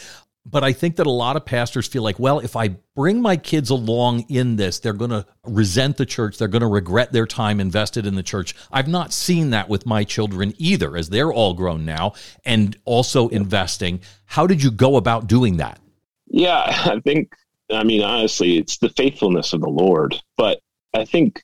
But 0.52 0.64
I 0.64 0.74
think 0.74 0.96
that 0.96 1.06
a 1.06 1.12
lot 1.12 1.36
of 1.36 1.46
pastors 1.46 1.88
feel 1.88 2.02
like, 2.02 2.18
well, 2.18 2.40
if 2.40 2.56
I 2.56 2.70
bring 2.96 3.22
my 3.22 3.38
kids 3.38 3.70
along 3.70 4.22
in 4.30 4.56
this, 4.56 4.80
they're 4.80 4.94
going 4.94 5.12
to 5.12 5.26
resent 5.46 5.98
the 5.98 6.06
church. 6.06 6.38
They're 6.38 6.48
going 6.48 6.62
to 6.62 6.68
regret 6.68 7.12
their 7.12 7.28
time 7.28 7.60
invested 7.60 8.08
in 8.08 8.16
the 8.16 8.24
church. 8.24 8.56
I've 8.72 8.88
not 8.88 9.14
seen 9.14 9.52
that 9.52 9.70
with 9.70 9.86
my 9.86 10.04
children 10.04 10.54
either, 10.58 10.98
as 10.98 11.10
they're 11.10 11.32
all 11.32 11.54
grown 11.54 11.86
now 11.86 12.14
and 12.46 12.76
also 12.86 13.28
investing. 13.28 14.02
How 14.26 14.48
did 14.48 14.64
you 14.64 14.72
go 14.72 14.96
about 14.96 15.28
doing 15.28 15.58
that? 15.58 15.80
Yeah, 16.28 16.64
I 16.86 17.00
think, 17.02 17.34
I 17.70 17.84
mean, 17.84 18.02
honestly, 18.02 18.58
it's 18.58 18.78
the 18.78 18.90
faithfulness 18.90 19.54
of 19.54 19.62
the 19.62 19.70
Lord. 19.70 20.20
But 20.36 20.60
I 20.96 21.06
think 21.06 21.44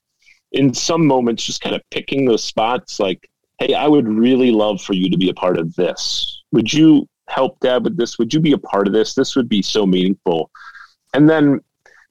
in 0.51 0.73
some 0.73 1.05
moments, 1.05 1.43
just 1.43 1.61
kind 1.61 1.75
of 1.75 1.81
picking 1.91 2.25
those 2.25 2.43
spots 2.43 2.99
like, 2.99 3.29
hey, 3.59 3.75
I 3.75 3.87
would 3.87 4.07
really 4.07 4.51
love 4.51 4.81
for 4.81 4.93
you 4.93 5.11
to 5.11 5.17
be 5.17 5.29
a 5.29 5.33
part 5.33 5.59
of 5.59 5.75
this. 5.75 6.43
Would 6.51 6.73
you 6.73 7.07
help 7.27 7.59
dad 7.59 7.83
with 7.83 7.97
this? 7.97 8.17
Would 8.17 8.33
you 8.33 8.39
be 8.39 8.53
a 8.53 8.57
part 8.57 8.87
of 8.87 8.93
this? 8.93 9.13
This 9.13 9.35
would 9.35 9.49
be 9.49 9.61
so 9.61 9.85
meaningful. 9.85 10.51
And 11.13 11.29
then, 11.29 11.61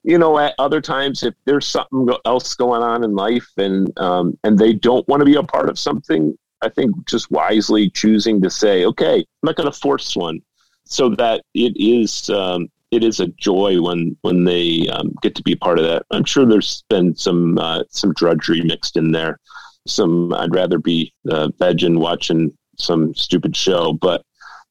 you 0.03 0.17
know, 0.17 0.37
at 0.37 0.55
other 0.59 0.81
times, 0.81 1.23
if 1.23 1.33
there's 1.45 1.67
something 1.67 2.09
else 2.25 2.53
going 2.55 2.83
on 2.83 3.03
in 3.03 3.15
life 3.15 3.49
and 3.57 3.97
um, 3.99 4.37
and 4.43 4.57
they 4.57 4.73
don't 4.73 5.07
want 5.07 5.21
to 5.21 5.25
be 5.25 5.35
a 5.35 5.43
part 5.43 5.69
of 5.69 5.79
something, 5.79 6.37
I 6.61 6.69
think 6.69 7.07
just 7.07 7.31
wisely 7.31 7.89
choosing 7.89 8.41
to 8.41 8.49
say, 8.49 8.85
okay, 8.85 9.17
I'm 9.17 9.25
not 9.43 9.55
going 9.55 9.71
to 9.71 9.79
force 9.79 10.15
one, 10.15 10.41
so 10.85 11.09
that 11.15 11.43
it 11.53 11.73
is 11.75 12.29
um, 12.29 12.69
it 12.91 13.03
is 13.03 13.19
a 13.19 13.27
joy 13.27 13.81
when 13.81 14.17
when 14.21 14.43
they 14.43 14.87
um, 14.89 15.13
get 15.21 15.35
to 15.35 15.43
be 15.43 15.53
a 15.53 15.57
part 15.57 15.79
of 15.79 15.85
that. 15.85 16.05
I'm 16.11 16.25
sure 16.25 16.45
there's 16.45 16.83
been 16.89 17.15
some 17.15 17.57
uh, 17.57 17.83
some 17.89 18.13
drudgery 18.13 18.61
mixed 18.61 18.97
in 18.97 19.11
there. 19.11 19.39
Some 19.87 20.33
I'd 20.33 20.53
rather 20.53 20.77
be 20.79 21.13
uh, 21.29 21.49
vegging 21.59 21.99
watching 21.99 22.55
some 22.77 23.13
stupid 23.15 23.55
show, 23.55 23.93
but 23.93 24.23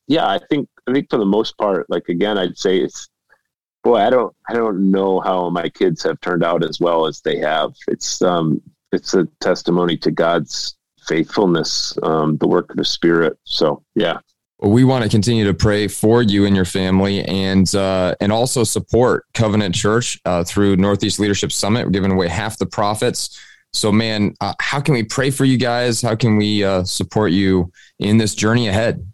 yeah, 0.07 0.27
I 0.27 0.39
think 0.51 0.69
I 0.89 0.93
think 0.93 1.09
for 1.11 1.19
the 1.19 1.25
most 1.25 1.57
part, 1.59 1.89
like 1.89 2.09
again, 2.09 2.39
I'd 2.39 2.59
say 2.59 2.79
it's 2.79 3.09
boy, 3.83 3.97
I 3.97 4.11
don't 4.11 4.35
I 4.49 4.55
don't 4.55 4.91
know 4.91 5.21
how 5.21 5.51
my 5.51 5.69
kids 5.69 6.03
have 6.03 6.21
turned 6.21 6.45
out 6.45 6.65
as 6.65 6.81
well 6.81 7.07
as 7.07 7.21
they 7.21 7.39
have. 7.39 7.75
It's 7.89 8.23
um 8.23 8.61
it's 8.93 9.15
a 9.15 9.27
testimony 9.41 9.97
to 9.99 10.11
God's 10.11 10.77
faithfulness, 11.07 11.97
um, 12.03 12.37
the 12.39 12.49
work 12.49 12.71
of 12.71 12.77
the 12.77 12.85
Spirit. 12.85 13.39
So 13.45 13.83
yeah. 13.95 14.19
Well, 14.59 14.71
we 14.71 14.85
want 14.85 15.03
to 15.05 15.11
continue 15.11 15.45
to 15.45 15.55
pray 15.55 15.89
for 15.89 16.23
you 16.23 16.47
and 16.47 16.55
your 16.55 16.65
family, 16.65 17.25
and 17.25 17.73
uh, 17.75 18.15
and 18.21 18.33
also 18.33 18.63
support 18.65 19.27
Covenant 19.35 19.75
Church 19.75 20.21
uh, 20.25 20.45
through 20.45 20.77
Northeast 20.77 21.19
Leadership 21.19 21.51
Summit. 21.51 21.85
We're 21.85 21.91
giving 21.91 22.13
away 22.13 22.29
half 22.29 22.59
the 22.59 22.67
profits. 22.67 23.39
So, 23.73 23.91
man, 23.91 24.35
uh, 24.41 24.55
how 24.61 24.81
can 24.81 24.95
we 24.95 25.03
pray 25.03 25.31
for 25.31 25.45
you 25.45 25.59
guys? 25.59 26.01
How 26.01 26.15
can 26.15 26.37
we 26.37 26.63
uh, 26.63 26.85
support 26.85 27.33
you 27.33 27.73
in 27.99 28.17
this 28.19 28.37
journey 28.37 28.69
ahead? 28.69 29.05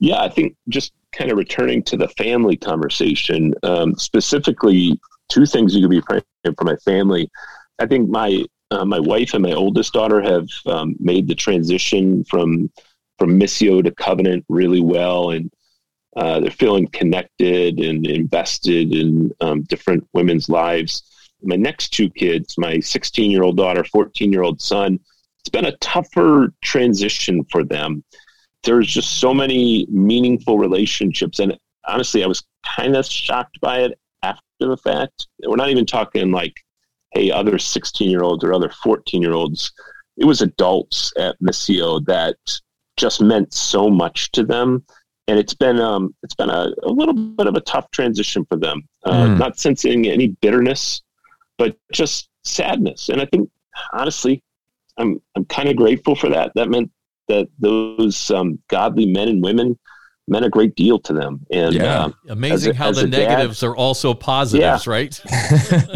Yeah, 0.00 0.20
I 0.20 0.28
think 0.28 0.56
just 0.68 0.92
kind 1.12 1.30
of 1.30 1.38
returning 1.38 1.82
to 1.84 1.96
the 1.96 2.08
family 2.08 2.56
conversation, 2.56 3.54
um, 3.62 3.94
specifically 3.96 4.98
two 5.28 5.46
things 5.46 5.74
you 5.74 5.82
could 5.82 5.90
be 5.90 6.00
praying 6.00 6.22
for 6.56 6.64
my 6.64 6.76
family. 6.76 7.30
I 7.78 7.86
think 7.86 8.08
my 8.08 8.44
uh, 8.70 8.84
my 8.84 8.98
wife 8.98 9.34
and 9.34 9.42
my 9.42 9.52
oldest 9.52 9.92
daughter 9.92 10.20
have 10.20 10.48
um, 10.66 10.96
made 10.98 11.28
the 11.28 11.34
transition 11.34 12.24
from 12.24 12.70
from 13.18 13.38
Missio 13.38 13.82
to 13.84 13.90
Covenant 13.92 14.44
really 14.48 14.80
well, 14.80 15.30
and 15.30 15.50
uh, 16.16 16.40
they're 16.40 16.50
feeling 16.50 16.88
connected 16.88 17.78
and 17.78 18.06
invested 18.06 18.92
in 18.94 19.32
um, 19.40 19.62
different 19.62 20.06
women's 20.12 20.48
lives. 20.48 21.02
My 21.42 21.56
next 21.56 21.90
two 21.90 22.08
kids, 22.10 22.56
my 22.58 22.80
16 22.80 23.30
year 23.30 23.42
old 23.42 23.56
daughter, 23.56 23.84
14 23.84 24.32
year 24.32 24.42
old 24.42 24.60
son, 24.60 24.98
it's 25.40 25.50
been 25.50 25.66
a 25.66 25.76
tougher 25.76 26.52
transition 26.62 27.44
for 27.50 27.64
them 27.64 28.02
there's 28.64 28.86
just 28.88 29.20
so 29.20 29.32
many 29.34 29.86
meaningful 29.90 30.58
relationships. 30.58 31.38
And 31.38 31.56
honestly 31.86 32.24
i 32.24 32.26
was 32.26 32.42
kind 32.76 32.96
of 32.96 33.04
shocked 33.06 33.60
by 33.60 33.80
it 33.80 33.98
after 34.22 34.40
the 34.60 34.76
fact. 34.76 35.26
We're 35.46 35.56
not 35.56 35.70
even 35.70 35.86
talking 35.86 36.30
like 36.30 36.54
hey 37.12 37.30
other 37.30 37.58
16 37.58 38.10
year 38.10 38.22
olds 38.22 38.42
or 38.42 38.52
other 38.52 38.70
14 38.82 39.20
year 39.22 39.32
olds 39.34 39.72
it 40.16 40.24
was 40.24 40.40
adults 40.42 41.12
at 41.18 41.36
missio 41.40 42.04
that 42.06 42.36
just 42.96 43.20
meant 43.20 43.52
so 43.52 43.90
much 43.90 44.30
to 44.32 44.44
them. 44.44 44.84
And 45.28 45.38
it's 45.38 45.54
been 45.54 45.80
um 45.80 46.14
it's 46.22 46.34
been 46.34 46.50
a, 46.50 46.72
a 46.84 46.88
little 46.90 47.14
bit 47.14 47.46
of 47.46 47.54
a 47.56 47.60
tough 47.60 47.90
transition 47.90 48.44
for 48.46 48.56
them. 48.56 48.82
Uh, 49.04 49.26
Mm. 49.26 49.38
not 49.38 49.58
sensing 49.58 50.06
any 50.06 50.28
bitterness 50.40 51.02
but 51.58 51.76
just 51.92 52.28
sadness. 52.44 53.08
And 53.10 53.20
i 53.20 53.26
think 53.26 53.50
honestly 53.92 54.42
I'm 54.96 55.20
I'm 55.36 55.44
kind 55.46 55.68
of 55.68 55.76
grateful 55.76 56.14
for 56.16 56.28
that. 56.30 56.52
That 56.54 56.68
meant 56.70 56.90
that 57.28 57.48
those 57.58 58.30
um, 58.30 58.58
godly 58.68 59.06
men 59.06 59.28
and 59.28 59.42
women 59.42 59.78
meant 60.26 60.44
a 60.44 60.48
great 60.48 60.74
deal 60.74 60.98
to 60.98 61.12
them. 61.12 61.44
And 61.50 61.74
yeah. 61.74 62.04
Um, 62.04 62.14
amazing 62.28 62.72
a, 62.72 62.74
how 62.74 62.92
the 62.92 63.06
negatives 63.06 63.60
dad, 63.60 63.66
are 63.66 63.76
also 63.76 64.14
positives, 64.14 64.86
yeah. 64.86 64.92
right? 64.92 65.20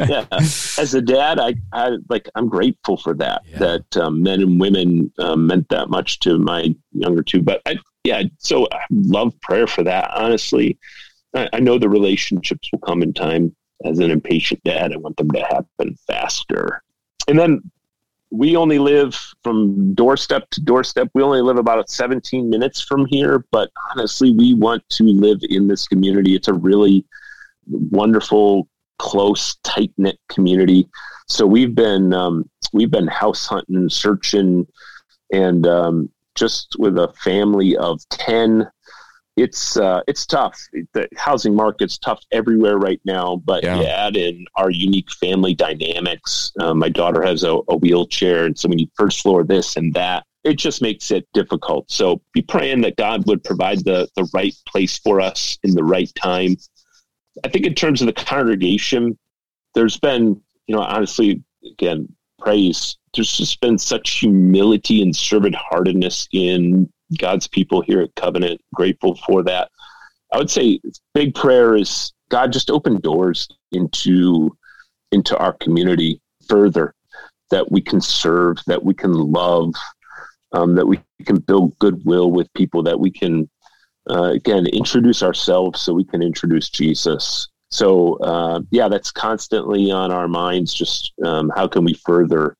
yeah. 0.08 0.26
As 0.32 0.94
a 0.94 1.00
dad, 1.00 1.38
I, 1.38 1.54
I 1.72 1.96
like 2.08 2.28
I'm 2.34 2.48
grateful 2.48 2.96
for 2.96 3.14
that. 3.14 3.42
Yeah. 3.48 3.58
That 3.58 3.96
um, 3.96 4.22
men 4.22 4.42
and 4.42 4.60
women 4.60 5.12
um, 5.18 5.46
meant 5.46 5.68
that 5.70 5.88
much 5.88 6.20
to 6.20 6.38
my 6.38 6.74
younger 6.92 7.22
two. 7.22 7.42
But 7.42 7.62
I, 7.66 7.78
yeah, 8.04 8.22
so 8.38 8.66
I 8.72 8.80
love 8.90 9.38
prayer 9.40 9.66
for 9.66 9.82
that. 9.84 10.10
Honestly, 10.10 10.78
I, 11.34 11.48
I 11.54 11.60
know 11.60 11.78
the 11.78 11.88
relationships 11.88 12.68
will 12.72 12.80
come 12.80 13.02
in 13.02 13.12
time. 13.12 13.54
As 13.84 14.00
an 14.00 14.10
impatient 14.10 14.60
dad, 14.64 14.92
I 14.92 14.96
want 14.96 15.16
them 15.16 15.30
to 15.30 15.40
happen 15.40 15.96
faster. 16.08 16.82
And 17.28 17.38
then 17.38 17.70
we 18.30 18.56
only 18.56 18.78
live 18.78 19.14
from 19.42 19.94
doorstep 19.94 20.48
to 20.50 20.60
doorstep. 20.60 21.08
We 21.14 21.22
only 21.22 21.40
live 21.40 21.56
about 21.56 21.88
17 21.88 22.48
minutes 22.48 22.80
from 22.80 23.06
here, 23.06 23.44
but 23.50 23.70
honestly, 23.90 24.32
we 24.32 24.54
want 24.54 24.86
to 24.90 25.04
live 25.04 25.40
in 25.48 25.68
this 25.68 25.86
community. 25.86 26.34
It's 26.34 26.48
a 26.48 26.52
really 26.52 27.04
wonderful, 27.66 28.68
close, 28.98 29.56
tight 29.64 29.92
knit 29.96 30.18
community. 30.28 30.88
So 31.28 31.46
we've 31.46 31.74
been 31.74 32.12
um, 32.12 32.48
we've 32.72 32.90
been 32.90 33.06
house 33.06 33.46
hunting, 33.46 33.88
searching, 33.88 34.66
and 35.32 35.66
um, 35.66 36.10
just 36.34 36.76
with 36.78 36.98
a 36.98 37.12
family 37.24 37.76
of 37.76 38.00
10 38.10 38.68
it's 39.38 39.76
uh, 39.76 40.00
it's 40.06 40.26
tough. 40.26 40.60
The 40.92 41.08
housing 41.16 41.54
market's 41.54 41.96
tough 41.96 42.20
everywhere 42.32 42.78
right 42.78 43.00
now. 43.04 43.36
But 43.36 43.62
yeah. 43.62 43.78
you 43.78 43.86
add 43.86 44.16
in 44.16 44.46
our 44.56 44.70
unique 44.70 45.10
family 45.12 45.54
dynamics. 45.54 46.52
Uh, 46.58 46.74
my 46.74 46.88
daughter 46.88 47.22
has 47.22 47.44
a, 47.44 47.58
a, 47.68 47.76
wheelchair, 47.76 48.44
and 48.44 48.58
so 48.58 48.68
we 48.68 48.76
need 48.76 48.90
first 48.94 49.22
floor 49.22 49.44
this 49.44 49.76
and 49.76 49.94
that. 49.94 50.24
It 50.44 50.54
just 50.54 50.82
makes 50.82 51.10
it 51.10 51.28
difficult. 51.34 51.90
So 51.90 52.20
be 52.32 52.42
praying 52.42 52.80
that 52.82 52.96
God 52.96 53.26
would 53.26 53.44
provide 53.44 53.84
the 53.84 54.08
the 54.16 54.28
right 54.34 54.54
place 54.66 54.98
for 54.98 55.20
us 55.20 55.58
in 55.62 55.74
the 55.74 55.84
right 55.84 56.12
time. 56.14 56.56
I 57.44 57.48
think 57.48 57.64
in 57.66 57.74
terms 57.74 58.02
of 58.02 58.06
the 58.06 58.12
congregation, 58.12 59.16
there's 59.74 59.98
been 59.98 60.40
you 60.66 60.74
know 60.74 60.82
honestly 60.82 61.42
again 61.64 62.08
praise. 62.38 62.96
There's 63.14 63.36
just 63.36 63.60
been 63.60 63.78
such 63.78 64.18
humility 64.18 65.02
and 65.02 65.14
servant 65.14 65.54
heartedness 65.54 66.28
in 66.32 66.90
God's 67.16 67.48
people 67.48 67.80
here 67.80 68.00
at 68.00 68.14
Covenant. 68.14 68.60
Grateful 68.74 69.16
for 69.26 69.42
that. 69.44 69.70
I 70.32 70.38
would 70.38 70.50
say 70.50 70.80
big 71.14 71.34
prayer 71.34 71.74
is 71.74 72.12
God 72.28 72.52
just 72.52 72.70
open 72.70 73.00
doors 73.00 73.48
into 73.72 74.56
into 75.12 75.36
our 75.38 75.54
community 75.54 76.20
further 76.48 76.94
that 77.50 77.70
we 77.72 77.80
can 77.80 78.00
serve, 78.00 78.58
that 78.66 78.84
we 78.84 78.92
can 78.92 79.12
love, 79.12 79.72
um, 80.52 80.74
that 80.74 80.86
we 80.86 81.00
can 81.24 81.38
build 81.38 81.78
goodwill 81.78 82.30
with 82.30 82.52
people, 82.52 82.82
that 82.82 83.00
we 83.00 83.10
can 83.10 83.48
uh, 84.10 84.24
again 84.24 84.66
introduce 84.66 85.22
ourselves 85.22 85.80
so 85.80 85.94
we 85.94 86.04
can 86.04 86.22
introduce 86.22 86.68
Jesus. 86.68 87.48
So 87.70 88.16
uh, 88.18 88.60
yeah, 88.70 88.88
that's 88.88 89.10
constantly 89.10 89.90
on 89.90 90.10
our 90.10 90.28
minds. 90.28 90.74
Just 90.74 91.12
um, 91.24 91.50
how 91.54 91.68
can 91.68 91.84
we 91.84 91.94
further 91.94 92.56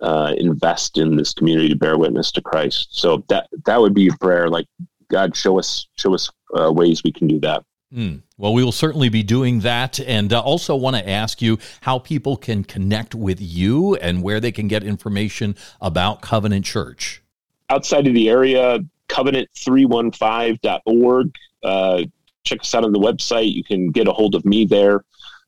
uh, 0.00 0.34
invest 0.38 0.98
in 0.98 1.16
this 1.16 1.32
community 1.32 1.68
to 1.68 1.76
bear 1.76 1.96
witness 1.98 2.32
to 2.32 2.42
Christ. 2.42 2.88
So 2.90 3.24
that 3.28 3.48
that 3.66 3.80
would 3.80 3.94
be 3.94 4.08
a 4.08 4.16
prayer. 4.18 4.48
Like 4.48 4.66
God, 5.08 5.36
show 5.36 5.56
us 5.58 5.86
show 5.96 6.14
us 6.14 6.30
uh, 6.58 6.72
ways 6.72 7.04
we 7.04 7.12
can 7.12 7.28
do 7.28 7.38
that. 7.40 7.62
Mm. 7.92 8.22
Well, 8.38 8.54
we 8.54 8.62
will 8.62 8.72
certainly 8.72 9.08
be 9.08 9.24
doing 9.24 9.60
that, 9.60 10.00
and 10.00 10.32
uh, 10.32 10.40
also 10.40 10.74
want 10.76 10.96
to 10.96 11.08
ask 11.08 11.42
you 11.42 11.58
how 11.80 11.98
people 11.98 12.36
can 12.36 12.62
connect 12.62 13.16
with 13.16 13.40
you 13.40 13.96
and 13.96 14.22
where 14.22 14.38
they 14.38 14.52
can 14.52 14.68
get 14.68 14.84
information 14.84 15.56
about 15.80 16.22
Covenant 16.22 16.64
Church. 16.64 17.20
Outside 17.68 18.06
of 18.06 18.14
the 18.14 18.30
area, 18.30 18.78
covenant315.org. 19.08 21.34
Uh, 21.62 22.04
check 22.44 22.60
us 22.60 22.74
out 22.74 22.84
on 22.84 22.92
the 22.92 22.98
website. 22.98 23.52
You 23.52 23.62
can 23.64 23.90
get 23.90 24.08
a 24.08 24.12
hold 24.12 24.34
of 24.34 24.42
me 24.44 24.64
there. 24.64 25.04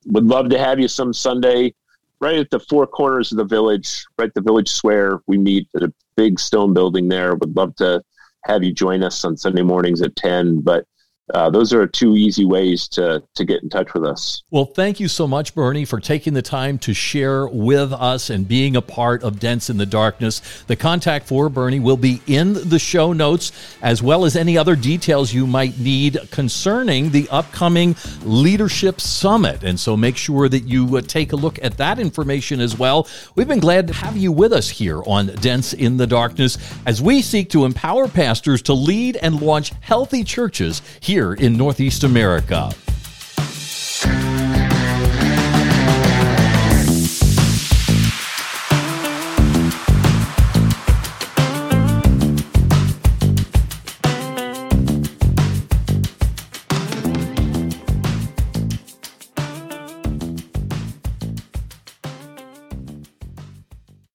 Would 0.07 0.27
love 0.27 0.49
to 0.51 0.59
have 0.59 0.81
you 0.81 0.89
some 0.89 1.13
Sunday 1.13 1.75
right 2.23 2.39
at 2.39 2.51
the 2.51 2.61
four 2.61 2.87
corners 2.87 3.33
of 3.33 3.39
the 3.39 3.45
village, 3.45 4.07
right 4.17 4.33
the 4.33 4.41
village 4.41 4.71
square. 4.71 5.21
We 5.27 5.37
meet 5.39 5.69
at 5.75 5.83
a 5.83 5.93
big 6.17 6.39
stone 6.39 6.73
building 6.73 7.09
there. 7.09 7.35
Would 7.35 7.57
love 7.57 7.75
to 7.77 8.01
have 8.45 8.63
you 8.63 8.73
join 8.73 9.03
us 9.03 9.25
on 9.25 9.37
Sunday 9.37 9.63
mornings 9.63 10.03
at 10.03 10.15
10. 10.15 10.61
But 10.61 10.87
uh, 11.33 11.49
those 11.49 11.73
are 11.73 11.87
two 11.87 12.15
easy 12.17 12.45
ways 12.45 12.87
to 12.89 13.23
to 13.35 13.45
get 13.45 13.63
in 13.63 13.69
touch 13.69 13.95
with 13.95 14.05
us. 14.05 14.43
Well, 14.51 14.67
thank 14.67 15.01
you 15.01 15.09
so 15.09 15.27
much, 15.27 15.55
Bernie, 15.55 15.87
for 15.87 15.99
taking 15.99 16.35
the 16.35 16.43
time 16.43 16.79
to 16.81 16.93
share 16.93 17.47
with 17.47 17.93
us 17.93 18.29
and 18.29 18.47
being 18.47 18.77
a 18.77 18.83
part 18.83 19.23
of 19.23 19.41
Dents 19.41 19.71
in 19.71 19.79
the 19.79 19.87
Darkness. 19.87 20.41
The 20.67 20.77
contact 20.77 21.27
for 21.27 21.49
Bernie 21.49 21.81
will 21.81 21.97
be 21.97 22.21
in 22.27 22.69
the 22.69 22.79
show 22.79 23.13
notes, 23.13 23.53
as 23.81 24.03
well 24.03 24.25
as 24.27 24.37
any 24.37 24.59
other 24.59 24.77
details 24.77 25.33
you 25.33 25.47
might 25.47 25.79
need 25.79 26.19
concerning 26.31 27.11
the 27.11 27.29
upcoming 27.31 27.97
Leadership 28.23 29.01
Summit. 29.01 29.65
And 29.65 29.81
so 29.81 29.97
make 29.97 30.17
sure 30.19 30.49
that 30.49 30.65
you 30.65 30.99
uh, 30.99 31.01
take 31.01 31.33
a 31.33 31.37
look 31.37 31.59
at 31.63 31.79
that 31.79 31.99
information 31.99 32.61
as 32.61 32.79
well. 32.79 33.09
We've 33.37 33.49
been 33.49 33.61
glad 33.61 33.89
to 33.89 33.95
have 33.95 34.17
you 34.17 34.33
with 34.33 34.53
us 34.53 34.69
here 34.69 35.03
on 35.05 35.29
Dents 35.37 35.73
in 35.73 35.97
the 35.97 36.07
Darkness 36.07 36.59
as 36.85 37.01
we 37.01 37.23
seek 37.23 37.49
to 37.51 37.65
empower 37.65 38.07
pastors 38.07 38.61
to 38.63 38.75
lead 38.75 39.17
and 39.17 39.41
launch 39.41 39.73
healthy 39.81 40.25
churches 40.25 40.83
here 41.01 41.22
here 41.23 41.35
in 41.35 41.57
Northeast 41.57 42.03
America. 42.03 42.73